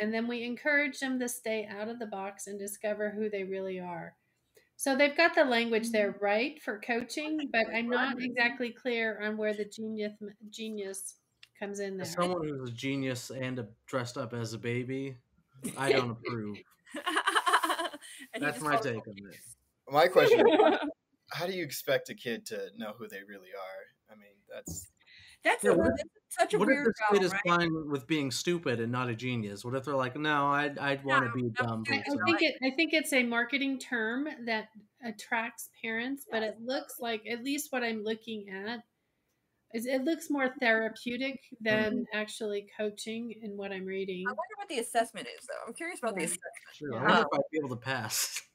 [0.01, 3.45] and then we encourage them to stay out of the box and discover who they
[3.45, 4.15] really are
[4.81, 9.37] so they've got the language there right for coaching but i'm not exactly clear on
[9.37, 10.13] where the genius
[10.51, 11.17] genius
[11.61, 15.17] comes in there As someone who's a genius and a, dressed up as a baby,
[15.77, 16.57] I don't approve.
[18.41, 19.37] That's my take on it.
[19.87, 20.47] My question
[21.33, 24.13] how do you expect a kid to know who they really are?
[24.13, 24.89] I mean, that's
[25.45, 27.41] That's, Yeah, a, what- that's such a What if weird this kid is right?
[27.47, 29.65] fine with being stupid and not a genius?
[29.65, 32.25] What if they're like, no, I'd, I'd want to No, be no, dumb I, I
[32.25, 34.69] think it i think it's a marketing term that
[35.05, 38.81] attracts parents but it looks like at least what i'm looking at
[39.73, 42.19] is it looks more therapeutic than mm-hmm.
[42.19, 45.67] actually coaching in what i'm reading I wonder what the assessment is, though.
[45.67, 46.41] I'm curious about the assessment.
[46.75, 47.03] Sure, I Yeah.
[47.03, 48.43] wonder um if I'd be able to pass.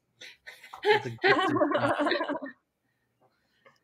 [0.85, 2.37] With a gifted child.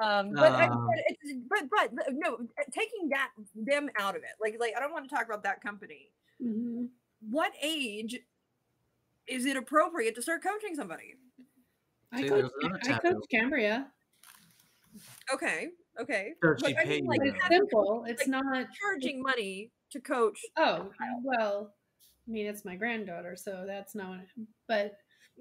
[0.01, 2.37] Um, but, I, Um, but, it's, but but but no,
[2.71, 5.61] taking that them out of it, like like I don't want to talk about that
[5.61, 6.11] company.
[6.41, 6.89] Mhm.
[7.29, 8.19] What age
[9.27, 11.15] is it appropriate to start coaching somebody?
[12.11, 12.51] I coach,
[12.89, 13.91] I coach Cambria.
[15.33, 16.33] Okay, okay.
[16.41, 18.03] But I mean, like, It's simple.
[18.07, 18.67] It's like not.
[18.73, 20.39] charging money to coach.
[20.57, 20.91] Oh
[21.23, 21.73] well,
[22.27, 24.21] I mean it's my granddaughter, so that's not.
[24.67, 24.97] But You can do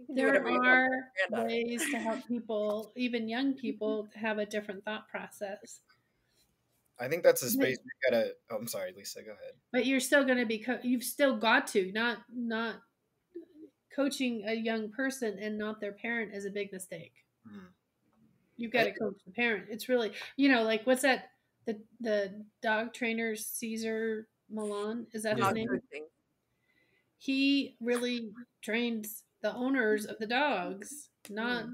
[0.08, 0.92] there whatever you want
[1.30, 5.80] with are ways to help people, even young people, have a different thought process.
[6.98, 7.52] I think that's a Yeah.
[7.52, 8.36] space we gotta.
[8.50, 9.22] Oh, I'm sorry, Lisa.
[9.22, 9.54] Go ahead.
[9.72, 10.58] But you're still going to be.
[10.58, 12.82] Co- you've still got to not not
[13.90, 17.14] coaching a young person and not their parent is a big mistake.
[17.48, 17.68] Mhm.
[18.56, 19.68] You've got to coach the parent.
[19.70, 21.32] It's really, you know, like what's that?
[21.64, 25.68] The the dog trainer Cesar Millan is that his name?
[27.18, 28.32] He really
[28.62, 31.64] trains the owners of the dogs, not.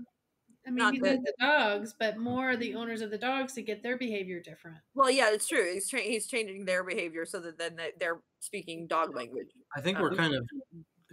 [0.66, 3.62] I mean, Not he the- the dogs, but more the owners of the dogs to
[3.62, 4.78] get their behavior different.
[4.94, 5.72] Well, yeah, it's true.
[5.72, 9.50] He's tra- he's changing their behavior so that then they- they're speaking dog language.
[9.76, 10.44] I think we're kind of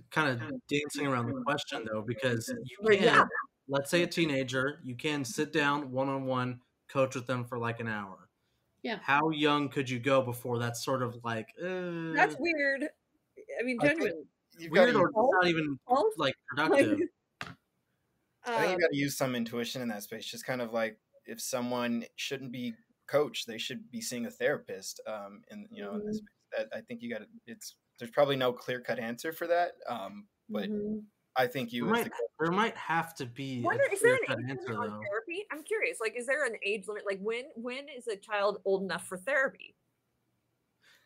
[0.09, 3.25] kind of dancing around the question though, because you can, yeah.
[3.67, 7.59] let's say a teenager, you can sit down one on one, coach with them for
[7.59, 8.29] like an hour.
[8.81, 8.99] Yeah.
[9.03, 12.89] How young could you go before that's sort of like uh, That's weird.
[13.59, 14.25] I mean, I think genuinely.
[14.57, 16.13] You've weird got or to, not even Both?
[16.17, 16.35] like Like,
[16.69, 16.99] productive?
[18.45, 20.25] I think um, you got to use some intuition in that space.
[20.25, 22.73] Just kind of like if someone shouldn't be
[23.07, 24.99] coached, they should be seeing a therapist.
[25.07, 26.27] Um, and you know, in this space.
[26.57, 27.27] that I think you got to.
[27.47, 29.73] It's there's probably no clear cut answer for that.
[29.87, 31.05] Um, but Mhm.
[31.35, 33.83] I think you There as might, the coach, there might have to be a wonder
[33.91, 35.45] is there an age limit on therapy?
[35.51, 35.99] I'm curious.
[35.99, 37.05] Like, is there an age limit?
[37.07, 39.75] Like, when when is a child old enough for therapy?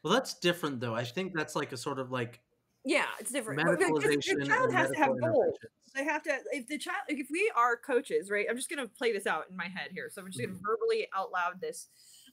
[0.03, 0.95] Well, that's different though.
[0.95, 2.41] I think that's like a sort of like
[2.87, 3.59] Yeah, it's different.
[3.59, 5.57] Medicalization The child has to have goals.
[5.93, 6.37] They have to.
[6.51, 8.45] If the child, if we are coaches, right?
[8.49, 10.09] I'm just gonna play this out in my head here.
[10.09, 10.61] So I'm just gonna Mhm.
[10.61, 11.89] verbally out loud this.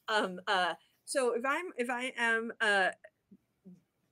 [0.08, 0.40] Um.
[0.46, 0.74] Uh.
[1.06, 2.90] So if I'm if I am uh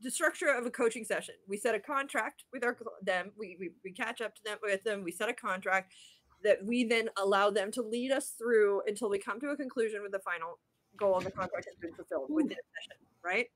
[0.00, 1.36] the structure of a coaching session.
[1.46, 3.30] We set a contract with our them.
[3.38, 5.04] We, we we catch up to them with them.
[5.04, 5.94] We set a contract
[6.42, 10.02] that we then allow them to lead us through until we come to a conclusion
[10.02, 10.58] with the final
[10.96, 13.46] goal of the contract has been fulfilled within a session, right?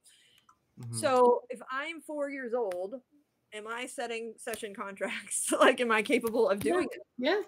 [0.80, 0.94] Mhm.
[1.00, 3.00] So if I'm four years old,
[3.54, 5.50] am I setting session contracts?
[5.60, 7.00] like, am I capable of doing it?
[7.18, 7.40] Yeah,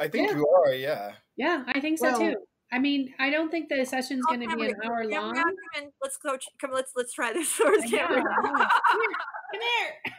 [0.00, 0.36] I think Yeah.
[0.36, 1.12] you are, yeah.
[1.36, 2.36] yeah, I think so Well- too.
[2.74, 5.34] I mean, I don't think the session's going to be an hour Cameron, long.
[5.34, 5.92] come in.
[6.02, 6.46] Let's coach.
[6.58, 7.58] Come, let's let's try this.
[7.58, 8.24] Where's I know, Cameron?
[8.26, 8.58] I know.
[8.58, 9.10] Come here,
[9.52, 10.12] come here.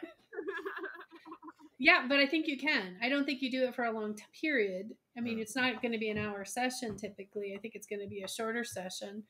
[1.79, 2.95] Yeah, but I think you can.
[3.01, 4.91] I don't think you do it for a long t- period.
[5.17, 7.53] I mean, it's not going to be an hour session typically.
[7.55, 9.23] I think it's going to be a shorter session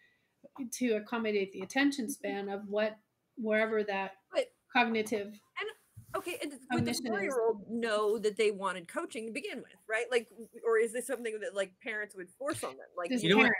[0.72, 2.98] to accommodate the attention span of what
[3.44, 5.28] wherever that But- cognitive.
[5.28, 5.70] And
[6.16, 10.06] okay, and would the Cognition four-year-old know that they wanted coaching to begin with, right?
[10.12, 10.30] Like,
[10.66, 12.88] or is this something that like parents would force on them?
[12.98, 13.52] Like, You know what?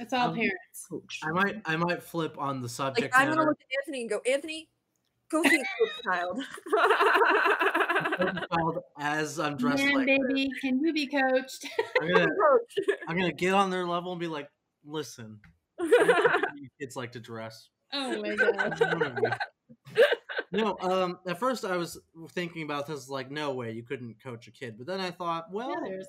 [0.00, 0.86] It's all Um, parents.
[0.90, 1.20] Coach.
[1.22, 3.48] I might I might flip on the like subject I'm gonna matter.
[3.50, 4.68] look at Anthony and go, Anthony,
[5.30, 6.40] go see a child.
[8.50, 11.66] Child as I'm dressed Man, like baby, can you be coached?
[12.00, 12.86] I'm gonna Coach.
[13.08, 14.48] I'm gonna get on their level and be like,
[14.84, 15.38] listen,
[15.78, 17.68] this is how you kids like to dress.
[17.92, 18.70] Oh my god.
[18.70, 19.30] Which one of you?
[20.50, 24.48] No, um, at first I was thinking about this like, no way, you couldn't coach
[24.48, 24.78] a kid.
[24.78, 26.02] But then I thought, well, Yeah,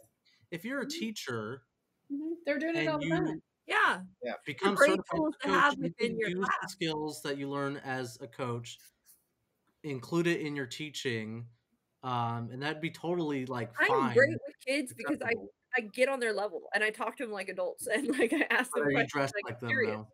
[0.52, 0.90] if you're a Mhm.
[0.90, 1.64] teacher
[2.12, 3.42] mhm, they're doing it all the time.
[3.68, 4.36] yeah, yeah.
[4.46, 7.38] become great certified tools to coach, have you within can your use the skills that
[7.38, 8.78] you learn as a coach,
[9.84, 11.48] include it in your teaching,
[12.04, 14.14] um, and that'd be totally like I'm fine.
[14.14, 15.34] great with kids because I.
[15.78, 18.42] I get on their level and I talk to them like adults and like I
[18.50, 19.98] ask them are you dressed like, like them curious.
[19.98, 20.08] though?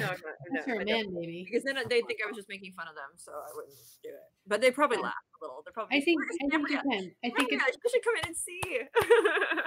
[0.00, 1.12] No, I'm not, no, your I don't.
[1.14, 1.44] man, baby.
[1.48, 4.08] because then they think I was just making fun of them, so I wouldn't do
[4.10, 4.30] it.
[4.46, 5.04] But they probably Yeah.
[5.04, 5.62] laugh a little.
[5.64, 5.96] They're probably.
[5.96, 6.82] I think I think you Cambria?
[6.82, 7.12] can.
[7.24, 8.60] I think Cambria, it's you should come in and see.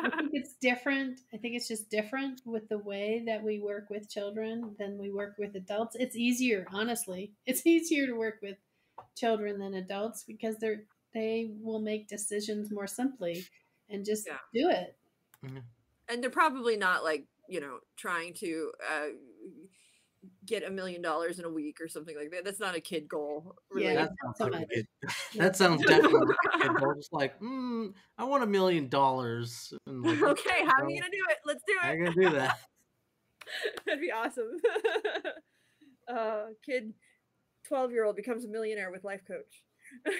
[0.03, 1.19] I think it's different.
[1.34, 5.11] I think it's just different with the way that we work with children than we
[5.11, 5.95] work with adults.
[5.99, 7.32] It's easier, honestly.
[7.45, 8.57] It's easier to work with
[9.15, 13.45] children than adults because they're they will make decisions more simply
[13.89, 14.38] and just Yeah.
[14.53, 14.97] do it.
[16.09, 19.07] and they're probably not like you know trying to uh,
[20.45, 22.43] get a million dollars in a week or something like that.
[22.45, 23.55] That's not a kid goal.
[23.71, 23.93] Really.
[23.93, 24.05] Yeah.
[24.05, 24.69] That sounds so like a much.
[24.73, 24.87] kid.
[25.35, 26.71] That sounds definitely like a kid.
[26.79, 29.73] They're just like, mm, I want a million dollars.
[29.87, 31.37] Like, okay, how are you gonna do it?
[31.45, 31.97] Let's do How it.
[31.97, 32.57] you gonna do that?
[33.85, 34.57] That'd be awesome.
[36.07, 36.93] uh, kid,
[37.67, 39.63] twelve year old becomes a millionaire with life coach.
[40.07, 40.11] I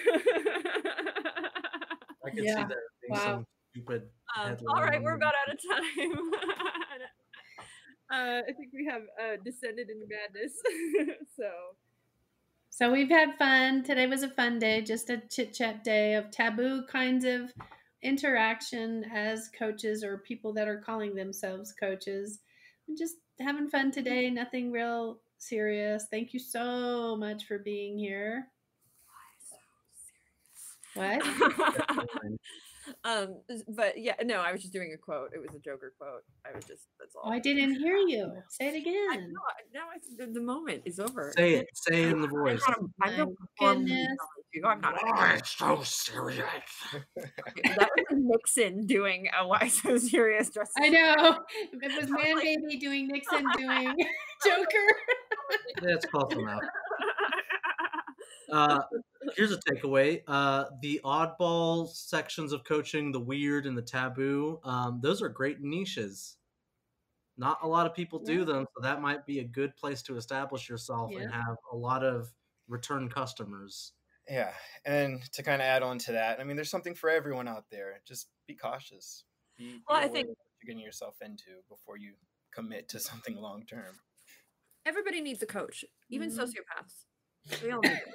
[2.30, 2.66] can see Yeah.
[2.66, 3.24] there being Wow.
[3.24, 4.02] some stupid.
[4.38, 6.30] Um, all right, we're about out of time.
[8.10, 10.52] Uh, I think we have uh, descended into madness.
[11.36, 11.48] so
[12.70, 13.82] So we've had fun.
[13.82, 17.52] Today was a fun day, just a chit chat day of taboo kinds of
[18.02, 22.40] interaction as coaches or people that are calling themselves coaches.
[22.86, 26.06] We're just having fun today, nothing real serious.
[26.10, 28.48] Thank you so much for being here.
[30.94, 31.22] What?
[33.04, 35.30] um, but yeah, no, I was just doing a quote.
[35.34, 36.22] It was a Joker quote.
[36.44, 37.22] I was just that's all.
[37.26, 38.32] Oh, I didn't hear you.
[38.50, 39.32] Say it again.
[39.74, 41.32] now I, the, the moment is over.
[41.36, 41.66] Say it.
[41.74, 42.62] Say it in the I'm voice.
[42.68, 43.28] not a- I'm
[43.60, 44.16] My goodness.
[44.64, 44.94] I'm not.
[45.02, 46.44] Why so serious?
[46.94, 50.70] that was Nixon doing a "Why So Serious" dress.
[50.78, 51.38] I know.
[51.72, 53.94] It was I was Man like- Baby doing Nixon doing
[54.44, 54.86] Joker.
[55.82, 56.60] That's close enough.
[58.50, 58.80] Uh,
[59.36, 65.00] here's a takeaway: uh, the oddball sections of coaching, the weird and the taboo, um,
[65.02, 66.36] those are great niches.
[67.36, 68.44] Not a lot of people do Yeah.
[68.44, 72.02] them, so that might be a good place to establish yourself and have a lot
[72.04, 72.32] of
[72.68, 73.92] return customers.
[74.28, 77.46] Yeah, and to kind of add on to that, I mean, there's something for everyone
[77.46, 78.00] out there.
[78.06, 79.24] Just be cautious.
[79.56, 82.14] Be, be Well, I think- what you're getting yourself into before you
[82.52, 84.00] commit to something long term.
[84.86, 86.38] Everybody needs a coach, even Mhm.
[86.38, 87.04] sociopaths.
[87.62, 88.14] We all need it.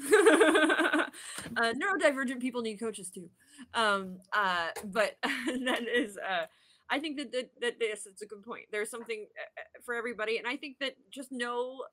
[1.56, 3.28] uh, neurodivergent people need coaches too.
[3.74, 6.46] Um, uh, but that is, uh,
[6.90, 8.64] I think that, that that yes, it's a good point.
[8.72, 11.84] There's something uh, for everybody, and I think that just know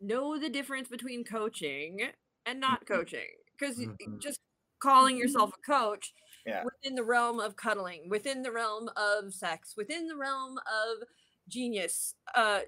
[0.00, 2.00] know the difference between coaching
[2.46, 4.20] and not coaching, because Mhm.
[4.20, 4.40] just
[4.80, 6.14] calling yourself a coach
[6.46, 6.64] Yeah.
[6.64, 11.02] within the realm of cuddling, within the realm of sex, within the realm of
[11.48, 12.60] genius, uh,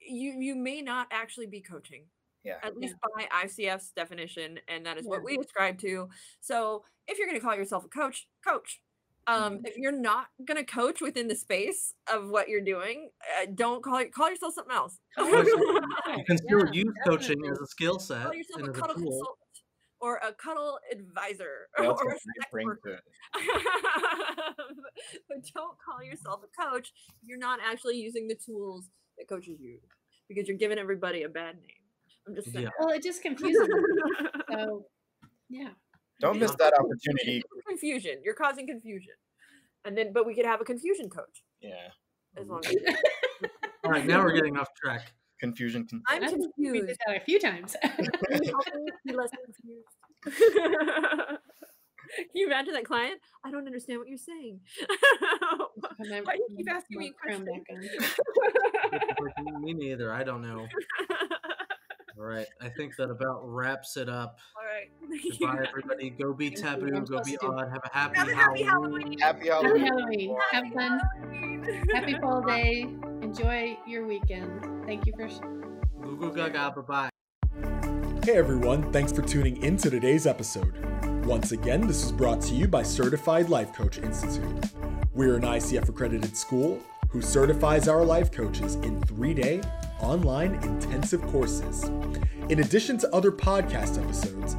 [0.00, 2.06] you, you may not actually be coaching
[2.44, 2.58] Yeah.
[2.62, 5.10] at least by ICF's definition, and that is Yeah.
[5.10, 6.08] what we ascribe to.
[6.40, 8.80] So if you're going to call yourself a coach, coach.
[9.28, 9.66] Um, Mm-hmm.
[9.66, 13.80] If you're not going to coach within the space of what you're doing, uh, don't
[13.82, 14.98] call it, call yourself something else.
[15.16, 15.24] You
[16.26, 18.80] can still Yeah, use coaching as a skill set call yourself and a as a
[18.80, 19.04] cuddle tool.
[19.04, 19.38] consultant
[20.00, 23.04] or a cuddle advisor What or can a I bring to it?
[25.28, 28.88] but don't call yourself a coach if you're not actually using the tools
[29.18, 29.82] that coaches use
[30.28, 31.81] because you're giving everybody a bad name.
[32.26, 32.64] I'm just saying.
[32.64, 32.70] Yeah.
[32.78, 33.74] Well, it just confuses me.
[34.52, 34.86] So,
[35.50, 35.68] yeah.
[36.20, 37.42] Don't miss that opportunity.
[37.68, 38.20] Confusion.
[38.24, 39.14] You're causing confusion.
[39.84, 41.74] And then, but we could have a confusion coach Yeah,
[42.36, 42.88] as long mm-hmm.
[42.88, 43.50] as
[43.84, 45.12] All right, now we're getting off track.
[45.40, 45.84] confusion.
[45.86, 47.00] Can, I'm I think we did confused.
[47.06, 47.74] that a few times.
[47.82, 48.04] Can
[48.44, 49.88] you be less confused?
[52.16, 53.20] Can you imagine that client?
[53.44, 54.60] I don't understand what you're saying.
[55.96, 57.98] Why do you keep asking me gonna questions?
[59.20, 59.62] back on.
[59.62, 60.12] Me neither.
[60.12, 60.68] I don't know.
[62.22, 64.38] All right, I think that about wraps it up.
[64.56, 64.88] All right.
[65.10, 65.40] Thank.
[65.40, 66.10] Goodbye, everybody.
[66.10, 66.88] Go be taboo.
[67.00, 67.68] Go be supposed odd.
[67.68, 69.18] Have a happy, Have a happy Halloween.
[69.18, 69.18] Halloween.
[69.18, 69.86] happy Happy Halloween.
[69.86, 70.36] Halloween.
[70.52, 71.88] Have fun.
[71.92, 72.82] Happy fall day.
[73.22, 74.86] Enjoy your weekend.
[74.86, 75.28] Thank you for.
[75.28, 75.40] Sh-
[76.00, 76.72] Goo goo gaga.
[76.76, 77.10] Bye bye.
[78.24, 80.74] Hey everyone, thanks for tuning in to today's episode.
[81.26, 84.64] Once again, this is brought to you by Certified Life Coach Institute.
[85.12, 89.60] We're an ICF accredited school who certifies our life coaches in three day,
[90.02, 91.84] online, intensive courses.
[92.48, 94.56] In addition to other podcast episodes,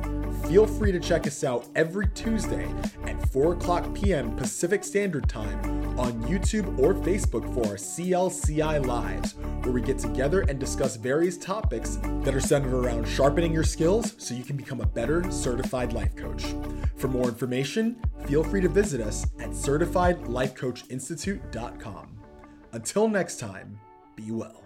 [0.47, 2.67] feel free to check us out every Tuesday
[3.05, 4.35] at 4 o'clock p.m.
[4.35, 5.59] Pacific Standard Time
[5.99, 11.37] on YouTube or Facebook for our CLCI Lives, where we get together and discuss various
[11.37, 15.93] topics that are centered around sharpening your skills so you can become a better certified
[15.93, 16.45] life coach.
[16.95, 22.07] For more information, feel free to visit us at certifiedlifecoachinstitute.com.
[22.71, 23.79] Until next time,
[24.15, 24.62] be well.